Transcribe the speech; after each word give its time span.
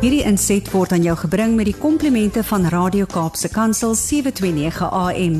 Hierdie 0.00 0.22
inset 0.24 0.64
word 0.72 0.94
aan 0.96 1.02
jou 1.04 1.12
gebring 1.26 1.58
met 1.58 1.66
die 1.68 1.76
komplimente 1.76 2.40
van 2.48 2.62
Radio 2.72 3.04
Kaapse 3.04 3.50
Kansel 3.52 3.92
729 3.92 4.86
AM. 4.96 5.34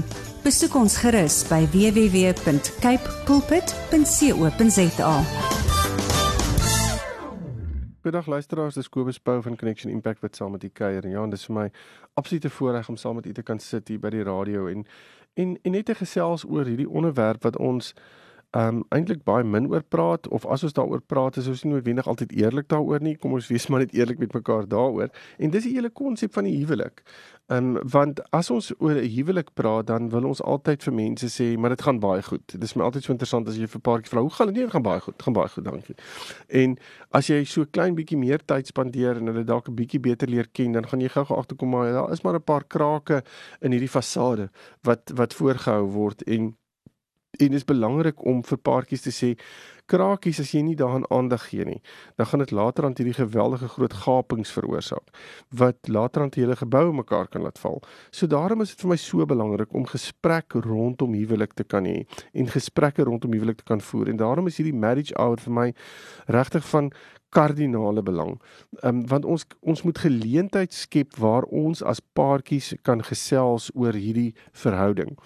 Besoek 0.44 0.74
ons 0.76 0.98
gerus 1.00 1.38
by 1.48 1.62
www.cape 1.72 3.14
pulpit.co.za. 3.24 5.14
Goeiedag 8.04 8.28
luisteraars, 8.28 8.76
dis 8.76 8.92
Kobus 8.92 9.16
Pau 9.16 9.40
van 9.40 9.56
Connection 9.56 9.88
Impact 9.92 10.20
wat 10.20 10.36
saam 10.36 10.52
met 10.52 10.64
u 10.64 10.68
kuier. 10.68 11.08
Ja, 11.08 11.24
en 11.24 11.32
dis 11.32 11.48
vir 11.48 11.56
my 11.56 11.66
absolute 12.20 12.52
voorreg 12.52 12.92
om 12.92 13.00
saam 13.00 13.16
met 13.16 13.26
u 13.26 13.32
te 13.32 13.42
kan 13.42 13.64
sit 13.64 13.88
hier 13.88 14.04
by 14.04 14.12
die 14.12 14.28
radio 14.28 14.68
en 14.68 14.84
en 15.40 15.56
en 15.62 15.72
net 15.72 15.88
te 15.88 15.96
gesels 15.96 16.44
oor 16.44 16.68
hierdie 16.68 16.90
onderwerp 16.90 17.48
wat 17.48 17.56
ons 17.56 17.94
um 18.56 18.82
eintlik 18.90 19.22
baie 19.22 19.44
min 19.46 19.68
oor 19.70 19.82
praat 19.82 20.26
of 20.34 20.46
as 20.50 20.64
ons 20.66 20.74
daaroor 20.74 21.02
praat 21.06 21.36
is 21.38 21.46
ons 21.50 21.62
nie 21.62 21.70
noodwendig 21.70 22.08
altyd 22.10 22.32
eerlik 22.34 22.66
daaroor 22.72 23.02
nie. 23.02 23.14
Kom 23.16 23.36
ons 23.36 23.46
wees 23.50 23.68
maar 23.70 23.84
net 23.84 23.94
eerlik 23.94 24.18
met 24.18 24.32
mekaar 24.34 24.66
daaroor. 24.66 25.12
En 25.38 25.50
dis 25.54 25.68
die 25.68 25.74
hele 25.76 25.90
konsep 25.90 26.34
van 26.34 26.48
die 26.48 26.56
huwelik. 26.58 27.04
Um 27.50 27.76
want 27.94 28.22
as 28.34 28.50
ons 28.50 28.72
oor 28.78 28.98
'n 28.98 29.06
huwelik 29.06 29.54
praat, 29.54 29.86
dan 29.86 30.10
wil 30.10 30.24
ons 30.24 30.42
altyd 30.42 30.82
vir 30.82 30.94
mense 30.94 31.26
sê, 31.26 31.58
maar 31.58 31.70
dit 31.70 31.82
gaan 31.82 32.00
baie 32.00 32.22
goed. 32.22 32.46
Dit 32.46 32.62
is 32.62 32.74
my 32.74 32.84
altyd 32.84 33.04
so 33.04 33.12
interessant 33.12 33.48
as 33.48 33.56
jy 33.56 33.66
vir 33.66 33.78
'n 33.78 33.86
paartjie 33.88 34.10
vra, 34.10 34.20
hoe 34.20 34.30
gaan 34.30 34.46
dit? 34.46 34.56
Nee, 34.56 34.64
dit 34.64 34.72
gaan 34.72 34.82
baie 34.82 35.00
goed. 35.00 35.14
Dit 35.14 35.22
gaan 35.22 35.32
baie 35.32 35.48
goed, 35.48 35.64
dankie. 35.64 35.94
En 36.48 36.78
as 37.12 37.26
jy 37.26 37.44
so 37.44 37.64
klein 37.64 37.94
bietjie 37.94 38.18
meer 38.18 38.38
tyd 38.44 38.66
spandeer 38.66 39.16
en 39.16 39.26
hulle 39.26 39.44
dalk 39.44 39.68
'n 39.68 39.74
bietjie 39.74 40.00
beter 40.00 40.28
leer 40.28 40.48
ken, 40.52 40.72
dan 40.72 40.86
gaan 40.86 41.00
jy 41.00 41.08
gou-gou 41.08 41.36
agterkom 41.38 41.70
maar 41.70 41.92
daar 41.92 42.12
is 42.12 42.22
maar 42.22 42.34
'n 42.34 42.42
paar 42.42 42.64
krake 42.64 43.22
in 43.60 43.72
hierdie 43.72 43.88
fasade 43.88 44.50
wat 44.82 45.10
wat 45.14 45.34
voorgehou 45.34 45.86
word 45.86 46.22
en 46.22 46.56
en 47.38 47.46
dit 47.46 47.58
is 47.60 47.66
belangrik 47.66 48.24
om 48.26 48.42
vir 48.46 48.58
paartjies 48.58 49.04
te 49.06 49.12
sê 49.14 49.30
krakies 49.90 50.40
as 50.42 50.54
jy 50.54 50.62
nie 50.64 50.76
daaraan 50.78 51.06
aandag 51.10 51.48
gee 51.50 51.66
nie, 51.66 51.80
dan 52.20 52.30
gaan 52.30 52.44
dit 52.44 52.54
later 52.54 52.86
aan 52.86 52.96
hierdie 52.96 53.16
geweldige 53.18 53.68
groot 53.74 53.96
gapings 54.04 54.52
veroorsaak 54.54 55.10
wat 55.60 55.90
later 55.90 56.22
aan 56.22 56.34
hele 56.36 56.56
gebou 56.56 56.92
mekaar 56.94 57.28
kan 57.28 57.42
laat 57.42 57.58
val. 57.58 57.80
So 58.10 58.30
daarom 58.30 58.62
is 58.62 58.74
dit 58.74 58.84
vir 58.84 58.92
my 58.94 58.98
so 59.00 59.26
belangrik 59.26 59.74
om 59.74 59.86
gesprek 59.90 60.54
rondom 60.66 61.14
huwelik 61.18 61.56
te 61.58 61.64
kan 61.64 61.88
hê 61.88 62.04
en 62.32 62.50
gesprekke 62.50 63.06
rondom 63.08 63.32
huwelik 63.34 63.62
te 63.62 63.68
kan 63.68 63.80
voer. 63.80 64.08
En 64.12 64.20
daarom 64.20 64.46
is 64.46 64.60
hierdie 64.60 64.76
marriage 64.76 65.14
hour 65.18 65.40
vir 65.40 65.56
my 65.56 65.72
regtig 66.28 66.66
van 66.70 66.92
kardinale 67.30 68.02
belang. 68.02 68.40
Ehm 68.82 69.00
um, 69.00 69.06
want 69.06 69.24
ons 69.24 69.46
ons 69.60 69.82
moet 69.82 69.98
geleentheid 69.98 70.74
skep 70.74 71.16
waar 71.16 71.46
ons 71.46 71.82
as 71.82 72.02
paartjies 72.18 72.74
kan 72.82 73.02
gesels 73.06 73.70
oor 73.74 73.94
hierdie 73.94 74.34
verhouding. 74.52 75.16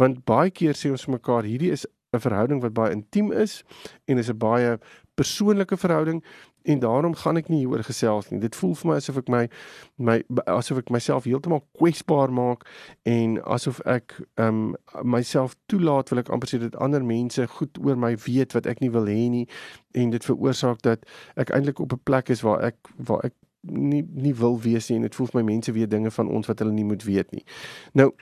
Want 0.00 0.24
baie 0.24 0.50
keer 0.50 0.76
sê 0.76 0.90
ons 0.90 1.06
mekaar 1.06 1.44
hierdie 1.44 1.72
is 1.76 1.86
'n 2.12 2.20
verhouding 2.20 2.60
wat 2.60 2.72
baie 2.72 2.90
intiem 2.92 3.32
is 3.32 3.62
en 4.04 4.18
is 4.18 4.30
'n 4.30 4.38
baie 4.38 4.78
persoonlike 5.14 5.76
verhouding 5.76 6.24
en 6.62 6.78
daarom 6.78 7.14
gaan 7.14 7.36
ek 7.36 7.48
nie 7.48 7.58
hieroor 7.58 7.84
gesels 7.84 8.28
nie. 8.28 8.40
Dit 8.40 8.56
voel 8.56 8.74
vir 8.74 8.88
my 8.90 8.96
asof 8.96 9.16
ek 9.16 9.28
my 9.28 9.48
my 9.96 10.22
asof 10.44 10.78
ek 10.78 10.90
myself 10.90 11.24
heeltemal 11.24 11.62
kwesbaar 11.78 12.32
maak 12.32 12.66
en 13.02 13.42
asof 13.44 13.80
ek 13.80 14.16
ehm 14.34 14.74
um, 14.74 14.74
myself 15.02 15.56
toelaat 15.66 16.08
wil 16.10 16.18
ek 16.18 16.28
amper 16.28 16.48
sê 16.48 16.60
dat 16.60 16.76
ander 16.76 17.04
mense 17.04 17.46
goed 17.46 17.78
oor 17.84 17.96
my 17.96 18.16
weet 18.26 18.52
wat 18.52 18.66
ek 18.66 18.80
nie 18.80 18.90
wil 18.90 19.06
hê 19.06 19.28
nie 19.30 19.46
en 19.92 20.10
dit 20.10 20.24
veroorsaak 20.24 20.82
dat 20.82 21.06
ek 21.36 21.50
eintlik 21.50 21.80
op 21.80 21.92
'n 21.92 22.04
plek 22.04 22.28
is 22.28 22.42
waar 22.42 22.60
ek 22.60 22.76
waar 22.96 23.24
ek 23.24 23.34
nie 23.62 24.02
nie 24.02 24.34
wil 24.34 24.60
wees 24.60 24.88
nie 24.88 24.96
en 24.96 25.02
dit 25.02 25.14
voel 25.14 25.26
vir 25.26 25.42
my 25.42 25.52
mense 25.52 25.72
weet 25.72 25.90
dinge 25.90 26.10
van 26.10 26.28
ons 26.28 26.46
wat 26.46 26.58
hulle 26.58 26.72
nie 26.72 26.84
moet 26.84 27.04
weet 27.04 27.32
nie. 27.32 27.44
Nou 27.92 28.12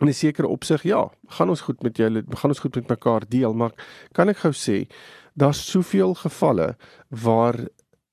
in 0.00 0.08
'n 0.08 0.14
sekere 0.14 0.48
opsig 0.48 0.82
ja, 0.82 1.10
gaan 1.26 1.48
ons 1.48 1.60
goed 1.60 1.82
met 1.82 1.96
julle, 1.96 2.24
gaan 2.28 2.50
ons 2.50 2.58
goed 2.58 2.74
met 2.74 2.88
mekaar 2.88 3.24
deel, 3.28 3.54
maar 3.54 3.72
kan 4.12 4.28
ek 4.28 4.36
gou 4.36 4.52
sê 4.52 4.86
daar's 5.34 5.70
soveel 5.70 6.14
gevalle 6.14 6.76
waar 7.08 7.68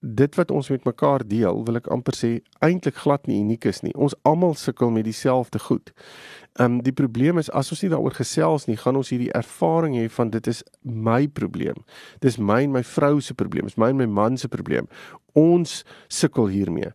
dit 0.06 0.36
wat 0.36 0.52
ons 0.52 0.70
met 0.70 0.84
mekaar 0.86 1.28
deel, 1.28 1.64
wil 1.66 1.80
ek 1.80 1.88
amper 1.94 2.14
sê 2.14 2.30
eintlik 2.66 2.98
glad 3.02 3.26
nie 3.28 3.40
uniek 3.42 3.66
is 3.66 3.82
nie. 3.82 3.94
Ons 3.98 4.14
almal 4.22 4.54
sukkel 4.60 4.92
met 4.94 5.08
dieselfde 5.08 5.60
goed. 5.60 5.94
Ehm 6.60 6.78
um, 6.78 6.82
die 6.86 6.94
probleem 6.94 7.38
is 7.42 7.50
as 7.50 7.72
ons 7.74 7.82
nie 7.82 7.90
daaroor 7.90 8.14
gesels 8.14 8.68
nie, 8.70 8.78
gaan 8.78 8.96
ons 8.96 9.10
hierdie 9.10 9.34
ervaring 9.34 9.98
hê 9.98 10.06
van 10.10 10.30
dit 10.30 10.48
is 10.48 10.64
my 10.82 11.26
probleem. 11.28 11.82
Dis 12.22 12.38
my 12.38 12.62
en 12.64 12.76
my 12.78 12.84
vrou 12.84 13.20
se 13.20 13.34
probleem, 13.34 13.66
is 13.66 13.78
my 13.82 13.90
en 13.90 13.98
my 14.04 14.06
man 14.06 14.38
se 14.38 14.48
probleem. 14.48 14.88
Ons 15.36 15.84
sukkel 16.08 16.48
hiermee. 16.48 16.92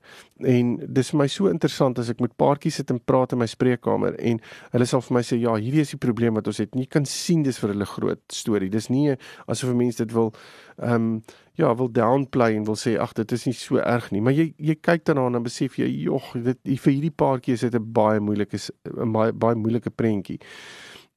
En 0.49 0.77
dis 0.81 1.11
vir 1.13 1.19
my 1.21 1.27
so 1.29 1.51
interessant 1.53 1.99
as 2.01 2.09
ek 2.09 2.23
met 2.25 2.33
paartjies 2.41 2.79
sit 2.81 2.91
en 2.91 3.01
praat 3.05 3.35
in 3.37 3.43
my 3.43 3.49
spreekkamer 3.51 4.17
en 4.17 4.41
hulle 4.73 4.87
sal 4.89 5.03
vir 5.05 5.19
my 5.19 5.23
sê 5.27 5.37
ja, 5.43 5.53
hierdie 5.61 5.85
is 5.85 5.93
die 5.93 6.01
probleem 6.01 6.39
wat 6.39 6.49
ons 6.49 6.63
het. 6.63 6.73
Jy 6.73 6.89
kan 6.89 7.05
sien 7.05 7.45
dis 7.45 7.61
vir 7.61 7.75
hulle 7.75 7.89
groot 7.89 8.23
storie. 8.33 8.71
Dis 8.73 8.89
nie 8.89 9.17
asof 9.47 9.71
'n 9.71 9.77
mens 9.77 9.97
dit 9.97 10.13
wil 10.13 10.33
ehm 10.81 10.95
um, 10.95 11.23
ja, 11.61 11.75
wil 11.77 11.93
downplay 11.93 12.57
en 12.57 12.65
wil 12.65 12.79
sê 12.81 12.97
ag 12.99 13.13
dit 13.19 13.33
is 13.33 13.45
nie 13.47 13.55
so 13.55 13.77
erg 13.77 14.11
nie, 14.13 14.21
maar 14.21 14.33
jy 14.33 14.55
jy 14.57 14.75
kyk 14.81 15.05
daarna 15.05 15.27
en 15.27 15.33
dan 15.39 15.43
besef 15.43 15.77
jy 15.79 15.89
jog, 16.07 16.33
dit 16.33 16.59
vir 16.65 16.93
hierdie 16.93 17.13
paartjie 17.13 17.55
is 17.55 17.61
dit 17.61 17.75
'n 17.75 17.93
baie 17.93 18.21
moeilike 18.21 18.57
'n 18.57 19.13
baie 19.13 19.33
baie 19.33 19.55
moeilike 19.55 19.91
prentjie. 19.91 20.41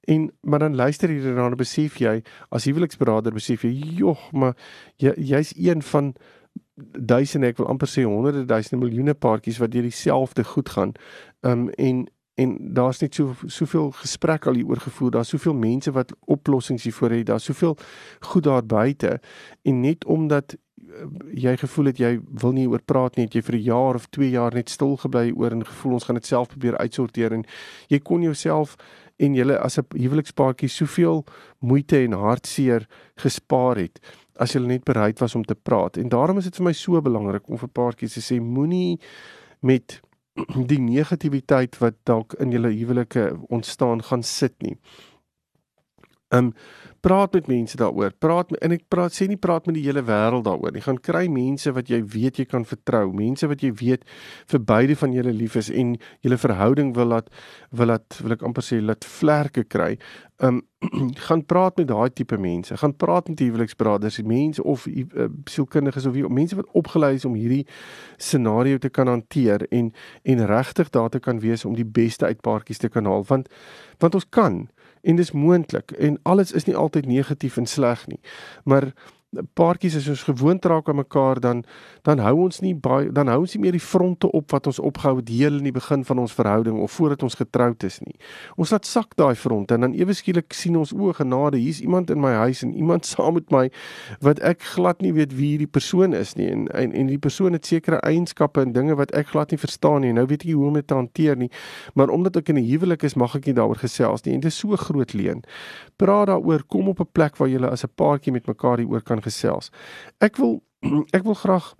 En 0.07 0.31
maar 0.43 0.59
dan 0.59 0.75
luister 0.75 1.09
jy 1.09 1.21
daarna 1.23 1.45
en 1.47 1.57
besef 1.57 1.99
jy 2.01 2.21
as 2.51 2.65
huweliksberader 2.65 3.33
besef 3.33 3.63
jy 3.63 3.71
jog, 3.97 4.31
maar 4.33 4.55
jy 4.97 5.13
jy's 5.17 5.53
een 5.55 5.81
van 5.81 6.13
duisende 6.75 7.47
ek 7.47 7.57
wil 7.57 7.69
amper 7.69 7.89
sê 7.89 8.03
honderde 8.07 8.45
duisende 8.49 8.85
miljoene 8.85 9.13
paartjies 9.13 9.59
wat 9.61 9.71
deur 9.71 9.85
dieselfde 9.85 10.43
goed 10.43 10.69
gaan. 10.69 10.93
Um 11.41 11.69
en 11.69 12.07
en 12.35 12.57
daar's 12.73 12.97
net 12.99 13.13
so 13.13 13.35
soveel 13.45 13.91
gesprek 13.91 14.47
al 14.49 14.57
hier 14.57 14.65
oor 14.65 14.79
gevoer. 14.81 15.11
Daar's 15.11 15.29
soveel 15.29 15.53
mense 15.53 15.91
wat 15.93 16.15
oplossings 16.25 16.83
hiervoor 16.83 17.13
het. 17.13 17.25
Daar's 17.25 17.43
soveel 17.43 17.77
goed 18.19 18.43
daar 18.43 18.65
buite 18.65 19.19
en 19.61 19.79
net 19.79 20.05
omdat 20.05 20.55
eh, 20.55 21.05
jy 21.45 21.57
gevoel 21.57 21.91
het 21.91 22.01
jy 22.01 22.19
wil 22.41 22.51
nie 22.57 22.65
oor 22.69 22.81
praat 22.81 23.15
nie, 23.15 23.25
het 23.25 23.37
jy 23.37 23.41
vir 23.41 23.55
'n 23.55 23.63
jaar 23.63 23.95
of 23.95 24.09
2 24.09 24.29
jaar 24.29 24.53
net 24.53 24.69
stil 24.69 24.97
gebly 24.97 25.31
oor 25.35 25.51
en 25.51 25.65
gevoel 25.65 25.93
ons 25.93 26.03
gaan 26.03 26.15
dit 26.15 26.25
self 26.25 26.47
probeer 26.47 26.77
uitsorteer 26.77 27.33
en 27.33 27.45
jy 27.87 27.99
kon 27.99 28.21
jouself 28.21 28.77
en 29.17 29.33
julle 29.33 29.57
as 29.59 29.77
'n 29.77 29.85
huwelikspaartjie 29.93 30.69
soveel 30.69 31.25
moeite 31.59 32.03
en 32.03 32.11
hartseer 32.11 32.87
gespaar 33.15 33.77
het 33.77 33.99
as 34.41 34.55
jy 34.55 34.61
net 34.65 34.85
bereid 34.87 35.19
was 35.21 35.35
om 35.35 35.43
te 35.45 35.55
praat. 35.55 35.97
En 35.97 36.09
daarom 36.09 36.37
is 36.37 36.49
dit 36.49 36.57
vir 36.59 36.67
my 36.69 36.73
so 36.77 37.01
belangrik 37.01 37.49
om 37.49 37.59
vir 37.61 37.69
paartjies 37.69 38.17
te 38.17 38.23
sê 38.23 38.39
moenie 38.41 38.99
met 39.61 39.99
die 40.71 40.79
negativiteit 40.81 41.77
wat 41.81 41.99
dalk 42.09 42.33
in 42.41 42.53
julle 42.55 42.73
huwelike 42.73 43.29
ontstaan 43.53 44.03
gaan 44.03 44.23
sit 44.23 44.55
nie. 44.65 44.77
Um 46.33 46.53
praat 47.03 47.33
met 47.35 47.47
mense 47.47 47.77
daaroor. 47.77 48.13
Praat 48.17 48.51
met, 48.53 48.61
en 48.63 48.71
ek 48.71 48.85
praat 48.87 49.11
sê 49.11 49.25
nie 49.27 49.39
praat 49.39 49.65
met 49.67 49.75
die 49.75 49.83
hele 49.83 50.05
wêreld 50.07 50.45
daaroor 50.47 50.71
nie. 50.71 50.83
Gaan 50.85 51.01
kry 51.03 51.25
mense 51.27 51.71
wat 51.75 51.89
jy 51.91 51.99
weet 52.13 52.39
jy 52.39 52.45
kan 52.47 52.63
vertrou, 52.67 53.09
mense 53.11 53.47
wat 53.51 53.63
jy 53.63 53.73
weet 53.81 54.05
vir 54.53 54.61
beide 54.63 54.95
van 54.95 55.11
julle 55.11 55.33
lief 55.35 55.57
is 55.59 55.67
en 55.67 55.97
julle 56.23 56.39
verhouding 56.39 56.93
wil 56.95 57.11
laat 57.11 57.27
wil 57.75 57.91
laat 57.91 58.21
wil 58.23 58.37
ek 58.37 58.45
amper 58.47 58.63
sê 58.63 58.79
laat 58.79 59.03
vlerke 59.03 59.65
kry. 59.67 59.97
Um 60.39 60.61
gaan 61.27 61.43
praat 61.47 61.77
met 61.79 61.89
daai 61.91 62.09
tipe 62.15 62.39
mense. 62.39 62.75
Gaan 62.79 62.95
praat 62.95 63.27
met 63.31 63.43
huweliksbraders, 63.43 64.21
mense 64.27 64.63
of 64.63 64.87
uh, 64.87 65.27
sielkundiges 65.51 66.07
of 66.07 66.15
wie, 66.15 66.23
mense 66.27 66.55
wat 66.59 66.71
opgelei 66.71 67.13
is 67.19 67.27
om 67.27 67.35
hierdie 67.39 67.65
scenario 68.17 68.79
te 68.79 68.91
kan 68.91 69.11
hanteer 69.11 69.67
en 69.71 69.91
en 70.23 70.45
regtig 70.47 70.91
daar 70.95 71.11
te 71.11 71.19
kan 71.19 71.39
wees 71.43 71.65
om 71.67 71.75
die 71.75 71.87
beste 71.87 72.25
uit 72.31 72.41
paartjies 72.43 72.79
te 72.79 72.91
kan 72.91 73.07
haal 73.07 73.27
want 73.27 73.51
want 73.99 74.15
ons 74.15 74.27
kan 74.29 74.63
en 75.03 75.19
dis 75.19 75.31
moontlik 75.31 75.91
en 75.91 76.19
alles 76.23 76.51
is 76.51 76.65
nie 76.65 76.75
altyd 76.75 77.05
negatief 77.05 77.57
en 77.57 77.67
sleg 77.67 78.07
nie. 78.07 78.19
Maar 78.63 78.93
paartjies 79.53 79.95
as 79.97 80.07
ons 80.11 80.23
gewoond 80.23 80.65
raak 80.65 80.89
aan 80.89 80.95
mekaar 81.01 81.39
dan 81.39 81.63
dan 82.01 82.19
hou 82.19 82.33
ons 82.45 82.59
nie 82.61 82.73
baie 82.75 83.11
dan 83.11 83.27
hou 83.31 83.39
ons 83.43 83.53
nie 83.55 83.61
meer 83.63 83.75
die 83.77 83.83
fronte 83.83 84.29
op 84.31 84.51
wat 84.51 84.67
ons 84.67 84.79
opgehou 84.79 85.17
het 85.21 85.29
heel 85.29 85.59
in 85.59 85.67
die 85.69 85.75
begin 85.75 86.03
van 86.05 86.19
ons 86.19 86.33
verhouding 86.35 86.79
of 86.83 86.91
voordat 86.91 87.23
ons 87.23 87.37
getroud 87.39 87.83
is 87.83 87.99
nie. 88.03 88.15
Ons 88.57 88.73
laat 88.75 88.85
sak 88.85 89.15
daai 89.19 89.35
fronte 89.35 89.73
en 89.73 89.87
dan 89.87 89.95
ewe 89.97 90.13
skielik 90.13 90.53
sien 90.53 90.77
ons 90.77 90.93
o 90.93 91.13
genade, 91.13 91.57
hier's 91.57 91.81
iemand 91.81 92.11
in 92.11 92.21
my 92.21 92.33
huis 92.43 92.63
en 92.63 92.73
iemand 92.73 93.05
saam 93.13 93.37
met 93.39 93.51
my 93.51 93.69
wat 94.21 94.41
ek 94.43 94.63
glad 94.75 95.01
nie 95.01 95.13
weet 95.15 95.33
wie 95.37 95.53
hierdie 95.53 95.69
persoon 95.69 96.13
is 96.13 96.35
nie 96.35 96.49
en 96.51 96.67
en, 96.73 96.93
en 96.93 97.11
die 97.11 97.19
persoon 97.21 97.57
het 97.57 97.65
sekere 97.65 98.01
eienskappe 98.03 98.61
en 98.61 98.73
dinge 98.75 98.97
wat 98.99 99.13
ek 99.17 99.33
glad 99.33 99.51
nie 99.51 99.61
verstaan 99.61 100.01
nie. 100.01 100.13
Nou 100.13 100.27
weet 100.27 100.43
ek 100.43 100.51
nie 100.51 100.57
hoe 100.59 100.67
om 100.67 100.79
dit 100.79 100.87
te 100.87 100.97
hanteer 100.97 101.39
nie. 101.39 101.49
Maar 101.95 102.09
omdat 102.13 102.37
ek 102.37 102.49
in 102.49 102.59
'n 102.59 102.67
huwelik 102.67 103.03
is, 103.03 103.15
mag 103.15 103.35
ek 103.35 103.45
nie 103.45 103.55
daaroor 103.55 103.79
gesels 103.79 104.23
nie 104.25 104.33
en 104.33 104.39
dit 104.39 104.51
is 104.51 104.57
so 104.57 104.75
groot 104.75 105.13
leen. 105.13 105.43
Praat 105.97 106.27
daaroor, 106.27 106.63
kom 106.67 106.87
op 106.87 106.99
'n 106.99 107.09
plek 107.11 107.37
waar 107.37 107.49
jy 107.49 107.63
as 107.63 107.83
'n 107.83 107.93
paartjie 107.95 108.33
met 108.33 108.47
mekaar 108.47 108.77
hieroor 108.77 109.01
kan 109.01 109.21
gesels. 109.23 109.71
Ek 110.19 110.37
wil 110.37 110.61
ek 111.17 111.23
wil 111.23 111.39
graag 111.39 111.73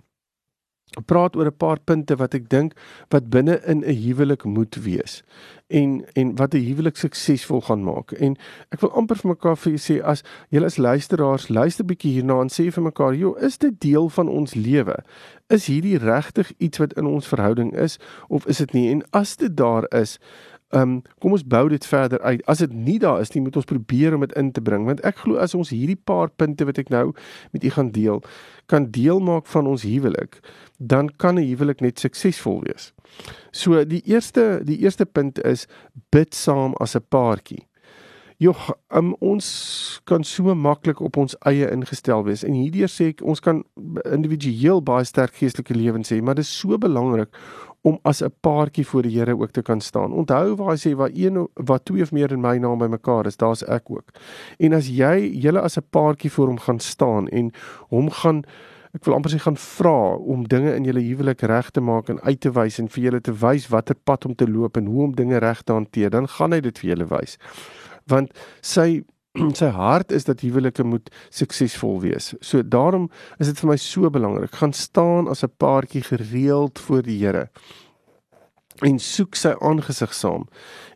praat 1.02 1.36
oor 1.36 1.46
'n 1.46 1.56
paar 1.56 1.80
punte 1.80 2.16
wat 2.16 2.34
ek 2.34 2.48
dink 2.48 2.74
wat 3.08 3.30
binne 3.30 3.60
in 3.66 3.82
'n 3.84 3.96
huwelik 4.04 4.44
moet 4.44 4.74
wees 4.74 5.22
en 5.66 6.04
en 6.12 6.36
wat 6.36 6.54
'n 6.54 6.66
huwelik 6.66 6.96
suksesvol 6.96 7.60
gaan 7.60 7.82
maak. 7.84 8.12
En 8.12 8.36
ek 8.70 8.80
wil 8.80 8.92
amper 8.92 9.16
vir 9.16 9.30
mekaar 9.30 9.56
vir 9.56 9.72
julle 9.72 9.82
sê 9.82 10.04
as 10.04 10.22
julle 10.48 10.66
as 10.66 10.76
luisteraars 10.76 11.48
luister 11.48 11.84
bietjie 11.84 12.12
hierna 12.12 12.40
en 12.40 12.48
sê 12.48 12.70
vir 12.70 12.82
mekaar, 12.82 13.14
"Jo, 13.14 13.32
is 13.32 13.58
dit 13.58 13.80
deel 13.80 14.08
van 14.08 14.28
ons 14.28 14.54
lewe? 14.54 14.96
Is 15.48 15.66
hierdie 15.66 15.98
regtig 15.98 16.52
iets 16.58 16.78
wat 16.78 16.92
in 16.92 17.06
ons 17.06 17.26
verhouding 17.26 17.74
is 17.74 17.98
of 18.28 18.46
is 18.46 18.58
dit 18.58 18.72
nie?" 18.72 18.90
En 18.90 19.02
as 19.10 19.36
dit 19.36 19.56
daar 19.56 19.86
is, 19.92 20.18
Ehm 20.72 20.82
um, 20.82 21.02
kom 21.20 21.32
ons 21.36 21.44
bou 21.46 21.68
dit 21.68 21.86
verder 21.86 22.20
uit. 22.20 22.46
As 22.46 22.58
dit 22.58 22.72
nie 22.72 22.98
daar 22.98 23.20
is 23.20 23.30
nie, 23.34 23.42
moet 23.42 23.56
ons 23.56 23.68
probeer 23.68 24.14
om 24.14 24.20
dit 24.20 24.32
in 24.32 24.50
te 24.52 24.62
bring 24.64 24.86
want 24.88 25.02
ek 25.04 25.20
glo 25.22 25.36
as 25.36 25.54
ons 25.54 25.70
hierdie 25.70 25.98
paar 26.10 26.30
punte 26.30 26.64
wat 26.64 26.78
ek 26.78 26.90
nou 26.90 27.12
met 27.52 27.64
u 27.64 27.70
gaan 27.70 27.90
deel, 27.94 28.22
kan 28.66 28.88
deel 28.90 29.20
maak 29.20 29.46
van 29.46 29.68
ons 29.70 29.84
huwelik, 29.84 30.40
dan 30.78 31.10
kan 31.16 31.38
'n 31.38 31.46
huwelik 31.46 31.80
net 31.80 31.98
suksesvol 31.98 32.62
wees. 32.64 32.92
So 33.52 33.84
die 33.84 34.02
eerste 34.04 34.60
die 34.64 34.78
eerste 34.78 35.06
punt 35.06 35.38
is 35.44 35.66
bid 36.10 36.34
saam 36.34 36.74
as 36.80 36.96
'n 36.96 37.06
paartjie. 37.08 37.66
Joh, 38.36 38.70
um, 38.88 39.14
ons 39.20 40.00
kan 40.04 40.24
so 40.24 40.54
maklik 40.54 41.00
op 41.00 41.16
ons 41.16 41.36
eie 41.46 41.70
ingestel 41.70 42.24
wees 42.24 42.42
en 42.42 42.52
hierdeur 42.52 42.90
sê 42.90 43.12
ek 43.12 43.22
ons 43.22 43.40
kan 43.40 43.62
individueel 44.10 44.82
baie 44.82 45.04
sterk 45.04 45.34
geestelike 45.38 45.74
lewens 45.74 46.10
hê, 46.10 46.18
maar 46.22 46.34
dit 46.34 46.44
is 46.44 46.58
so 46.58 46.78
belangrik 46.78 47.30
om 47.84 47.98
as 48.02 48.22
'n 48.22 48.32
paartjie 48.40 48.86
voor 48.86 49.02
die 49.02 49.18
Here 49.18 49.36
ook 49.38 49.50
te 49.50 49.62
kan 49.62 49.80
staan. 49.80 50.12
Onthou 50.12 50.56
waar 50.56 50.70
hy 50.70 50.76
sê 50.76 50.96
waar 50.96 51.10
een 51.12 51.48
wat 51.54 51.84
twee 51.84 52.02
of 52.02 52.12
meer 52.12 52.32
in 52.32 52.40
my 52.40 52.56
naam 52.56 52.78
bymekaar 52.78 53.26
is, 53.26 53.36
daar's 53.36 53.62
ek 53.62 53.90
ook. 53.90 54.10
En 54.58 54.72
as 54.72 54.88
jy 54.88 55.30
julle 55.42 55.60
as 55.60 55.76
'n 55.76 55.86
paartjie 55.90 56.30
voor 56.30 56.46
hom 56.46 56.58
gaan 56.58 56.80
staan 56.80 57.28
en 57.28 57.52
hom 57.88 58.10
gaan 58.10 58.44
ek 58.94 59.04
wil 59.04 59.14
amper 59.14 59.30
sê 59.30 59.38
gaan 59.38 59.56
vra 59.56 60.14
om 60.14 60.48
dinge 60.48 60.74
in 60.74 60.84
julle 60.84 61.00
huwelik 61.00 61.40
reg 61.40 61.70
te 61.70 61.80
maak 61.80 62.08
en 62.08 62.20
uit 62.20 62.40
te 62.40 62.50
wys 62.50 62.78
en 62.78 62.88
vir 62.88 63.04
julle 63.04 63.20
te 63.20 63.32
wys 63.32 63.68
watter 63.68 63.96
pad 64.04 64.24
om 64.24 64.34
te 64.34 64.46
loop 64.48 64.76
en 64.76 64.86
hoe 64.86 65.02
om 65.02 65.14
dinge 65.14 65.38
reg 65.38 65.62
te 65.62 65.72
hanteer, 65.72 66.10
dan 66.10 66.28
gaan 66.28 66.52
hy 66.52 66.60
dit 66.60 66.78
vir 66.78 66.90
julle 66.90 67.06
wys 67.06 67.38
want 68.06 68.32
sy 68.60 69.02
sy 69.58 69.70
hart 69.74 70.12
is 70.12 70.24
dat 70.24 70.40
huwelike 70.40 70.84
moet 70.86 71.10
suksesvol 71.30 72.00
wees. 72.00 72.32
So 72.40 72.62
daarom 72.62 73.10
is 73.38 73.50
dit 73.50 73.58
vir 73.58 73.72
my 73.72 73.76
so 73.76 74.10
belangrik. 74.10 74.54
Gaan 74.54 74.72
staan 74.72 75.28
as 75.28 75.42
'n 75.42 75.52
paartjie 75.58 76.02
gereeld 76.02 76.78
voor 76.78 77.02
die 77.02 77.18
Here 77.18 77.48
en 78.84 78.98
soek 79.00 79.38
sy 79.38 79.54
aangesig 79.64 80.12
saam 80.14 80.48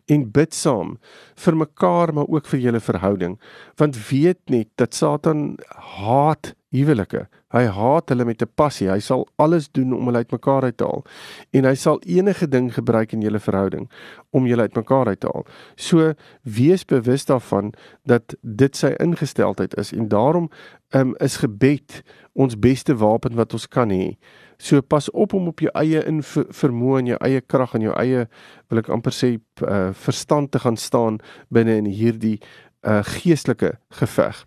en 0.08 0.29
bid 0.32 0.55
saam 0.56 0.96
vir 1.44 1.56
mekaar 1.56 2.12
maar 2.17 2.29
ook 2.32 2.46
vir 2.49 2.62
julle 2.67 2.81
verhouding. 2.81 3.37
Want 3.76 3.99
weet 4.08 4.40
net 4.52 4.69
dat 4.81 4.96
Satan 4.96 5.58
haat 5.99 6.55
huwelike. 6.73 7.26
Hy 7.52 7.64
haat 7.73 8.11
hulle 8.12 8.25
met 8.29 8.43
'n 8.43 8.50
passie. 8.55 8.88
Hy 8.90 9.00
sal 9.00 9.29
alles 9.37 9.69
doen 9.73 9.93
om 9.93 10.05
hulle 10.06 10.25
uitmekaar 10.25 10.62
uit 10.62 10.76
te 10.76 10.85
haal. 10.85 11.05
En 11.52 11.64
hy 11.64 11.75
sal 11.75 12.00
enige 12.00 12.49
ding 12.49 12.75
gebruik 12.75 13.12
in 13.12 13.20
julle 13.20 13.40
verhouding 13.40 13.90
om 14.31 14.46
julle 14.46 14.62
uitmekaar 14.69 15.06
uit 15.06 15.20
te 15.20 15.31
haal. 15.32 15.46
So 15.76 16.14
wees 16.43 16.85
bewus 16.85 17.25
daarvan 17.25 17.73
dat 18.05 18.35
dit 18.43 18.76
sy 18.76 18.94
ingesteldheid 18.99 19.76
is 19.76 19.93
en 19.93 20.08
daarom 20.08 20.50
um, 20.94 21.14
is 21.17 21.37
gebed 21.37 22.02
ons 22.32 22.58
beste 22.58 22.96
wapen 22.96 23.35
wat 23.35 23.52
ons 23.52 23.69
kan 23.69 23.90
hê 23.90 24.17
So 24.59 24.83
pas 24.83 25.11
op 25.11 25.33
om 25.33 25.49
op 25.49 25.61
jou 25.63 25.71
eie 25.79 26.03
in 26.11 26.23
vermoë 26.23 26.99
en 26.99 27.11
jou 27.13 27.19
eie 27.23 27.41
krag 27.41 27.77
en 27.79 27.85
jou 27.87 27.95
eie 27.95 28.27
wil 28.69 28.81
ek 28.83 28.91
amper 28.91 29.15
sê 29.15 29.37
uh, 29.63 29.91
verstand 29.95 30.51
te 30.51 30.59
gaan 30.59 30.77
staan 30.77 31.21
binne 31.55 31.77
in 31.79 31.87
hierdie 31.87 32.41
uh, 32.83 33.05
geestelike 33.07 33.79
geveg. 34.01 34.45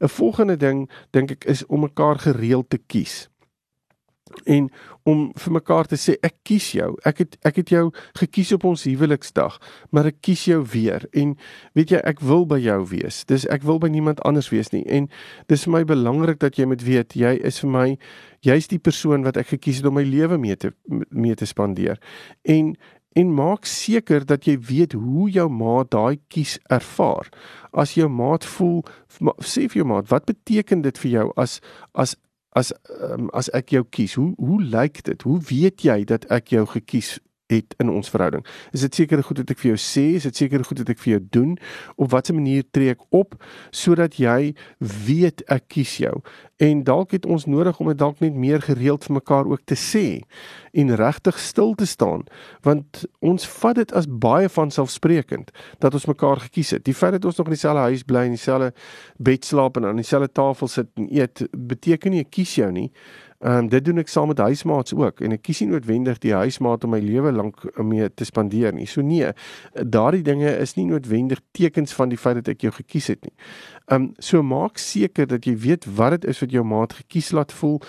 'n 0.00 0.08
Volgende 0.08 0.56
ding 0.56 0.90
dink 1.12 1.30
ek 1.30 1.44
is 1.44 1.64
om 1.66 1.80
mekaar 1.80 2.18
gereeld 2.18 2.70
te 2.70 2.78
kies 2.78 3.28
en 4.44 4.68
om 5.04 5.26
vir 5.36 5.52
mekaar 5.52 5.88
te 5.88 5.98
sê 6.00 6.16
ek 6.24 6.36
kies 6.48 6.70
jou. 6.76 6.90
Ek 7.04 7.20
het 7.22 7.36
ek 7.44 7.60
het 7.60 7.72
jou 7.74 7.84
gekies 8.20 8.54
op 8.56 8.64
ons 8.70 8.86
huweliksdag, 8.88 9.58
maar 9.92 10.08
ek 10.08 10.22
kies 10.24 10.46
jou 10.48 10.62
weer. 10.72 11.04
En 11.12 11.36
weet 11.76 11.94
jy, 11.94 12.00
ek 12.04 12.24
wil 12.24 12.46
by 12.48 12.58
jou 12.64 12.80
wees. 12.92 13.22
Dis 13.28 13.46
ek 13.52 13.66
wil 13.68 13.80
by 13.82 13.92
niemand 13.92 14.22
anders 14.24 14.50
wees 14.54 14.72
nie. 14.72 14.84
En 14.88 15.10
dis 15.52 15.66
vir 15.66 15.76
my 15.76 15.84
belangrik 15.88 16.40
dat 16.40 16.58
jy 16.58 16.68
moet 16.70 16.84
weet 16.84 17.16
jy 17.18 17.36
is 17.44 17.60
vir 17.64 17.72
my 17.76 17.86
jy's 18.44 18.68
die 18.68 18.80
persoon 18.80 19.24
wat 19.24 19.38
ek 19.40 19.54
gekies 19.54 19.80
het 19.80 19.88
om 19.88 19.96
my 19.98 20.04
lewe 20.04 20.38
mee 20.40 20.56
te 20.56 20.72
mee 21.10 21.36
te 21.36 21.48
spandeer. 21.48 22.00
En 22.44 22.74
en 23.14 23.30
maak 23.30 23.68
seker 23.70 24.24
dat 24.26 24.48
jy 24.48 24.56
weet 24.58 24.96
hoe 24.98 25.28
jou 25.30 25.46
maat 25.50 25.92
daai 25.94 26.18
kies 26.34 26.56
ervaar. 26.72 27.28
As 27.70 27.94
jou 27.94 28.08
maat 28.10 28.46
voel 28.56 28.82
sê 29.38 29.68
vir 29.68 29.82
jou 29.82 29.86
maat, 29.86 30.08
wat 30.10 30.26
beteken 30.26 30.82
dit 30.82 30.98
vir 31.04 31.12
jou 31.12 31.28
as 31.38 31.60
as 31.94 32.16
as 32.54 32.72
um, 33.02 33.28
as 33.34 33.50
ek 33.56 33.74
jou 33.74 33.84
kies, 33.90 34.14
hoe 34.18 34.32
hoe 34.38 34.62
lyk 34.62 35.02
dit? 35.04 35.22
Hoe 35.26 35.40
weet 35.50 35.82
jy 35.84 36.04
dat 36.08 36.26
ek 36.32 36.54
jou 36.54 36.64
gekies 36.70 37.18
het 37.52 37.74
in 37.78 37.90
ons 37.90 38.10
verhouding. 38.10 38.44
Is 38.72 38.80
dit 38.80 38.94
seker 38.94 39.22
goed 39.22 39.42
wat 39.42 39.52
ek 39.52 39.60
vir 39.60 39.74
jou 39.74 39.80
sê? 39.80 40.06
Is 40.18 40.28
dit 40.28 40.44
seker 40.44 40.64
goed 40.64 40.80
wat 40.80 40.92
ek 40.94 41.02
vir 41.02 41.16
jou 41.16 41.22
doen? 41.36 41.52
Op 42.00 42.12
watter 42.14 42.36
manier 42.36 42.64
tree 42.72 42.94
ek 42.94 43.04
op 43.14 43.36
sodat 43.74 44.16
jy 44.20 44.54
weet 44.78 45.44
ek 45.52 45.68
kies 45.76 45.98
jou? 46.00 46.14
En 46.62 46.84
dalk 46.86 47.10
het 47.16 47.26
ons 47.26 47.44
nodig 47.50 47.78
om 47.82 47.90
dit 47.90 47.98
dalk 47.98 48.20
net 48.22 48.36
meer 48.38 48.62
gereeld 48.62 49.04
vir 49.04 49.16
mekaar 49.18 49.48
ook 49.50 49.64
te 49.66 49.76
sê 49.78 50.22
en 50.72 50.94
regtig 50.96 51.38
stil 51.38 51.74
te 51.74 51.86
staan, 51.86 52.24
want 52.62 53.04
ons 53.22 53.46
vat 53.58 53.76
dit 53.78 53.92
as 53.94 54.06
baie 54.08 54.48
van 54.48 54.70
selfsprekend 54.74 55.50
dat 55.82 55.94
ons 55.94 56.06
mekaar 56.10 56.42
gekies 56.46 56.70
het. 56.76 56.84
Die 56.86 56.94
feit 56.94 57.16
dat 57.18 57.26
ons 57.26 57.38
nog 57.38 57.50
in 57.50 57.56
dieselfde 57.56 57.88
huis 57.90 58.06
bly 58.06 58.24
en 58.28 58.38
dieselfde 58.38 58.72
bed 59.18 59.44
slaap 59.44 59.76
en 59.78 59.90
aan 59.90 60.00
dieselfde 60.02 60.30
tafel 60.32 60.70
sit 60.70 60.90
en 60.94 61.10
eet, 61.10 61.44
beteken 61.52 62.14
nie 62.14 62.24
ek 62.24 62.32
kies 62.38 62.54
jou 62.58 62.70
nie. 62.74 62.88
Ehm 63.44 63.58
um, 63.58 63.68
dit 63.68 63.84
doen 63.84 64.00
ek 64.00 64.08
saam 64.08 64.30
met 64.32 64.38
huismaats 64.40 64.94
ook 64.96 65.20
en 65.20 65.34
ek 65.36 65.42
kies 65.44 65.58
nie 65.60 65.68
noodwendig 65.74 66.16
die 66.22 66.32
huismaat 66.32 66.84
om 66.86 66.94
my 66.94 67.00
lewe 67.04 67.28
lank 67.32 67.60
mee 67.76 68.06
te 68.08 68.24
spandeer 68.24 68.72
nie. 68.72 68.86
So 68.88 69.04
nee, 69.04 69.34
daardie 69.74 70.22
dinge 70.24 70.48
is 70.62 70.72
nie 70.78 70.86
noodwendig 70.88 71.42
tekens 71.52 71.92
van 71.92 72.08
die 72.08 72.16
feit 72.16 72.40
dat 72.40 72.48
ek 72.54 72.64
jou 72.64 72.72
gekies 72.72 73.10
het 73.12 73.20
nie. 73.28 73.34
Ehm 73.92 74.00
um, 74.00 74.08
so 74.16 74.40
maak 74.40 74.80
seker 74.80 75.28
dat 75.28 75.44
jy 75.44 75.58
weet 75.60 75.84
wat 75.84 76.16
dit 76.16 76.24
is 76.32 76.40
wat 76.40 76.56
jou 76.56 76.64
maat 76.64 76.96
gekies 77.02 77.34
laat 77.36 77.52
voel 77.52 77.82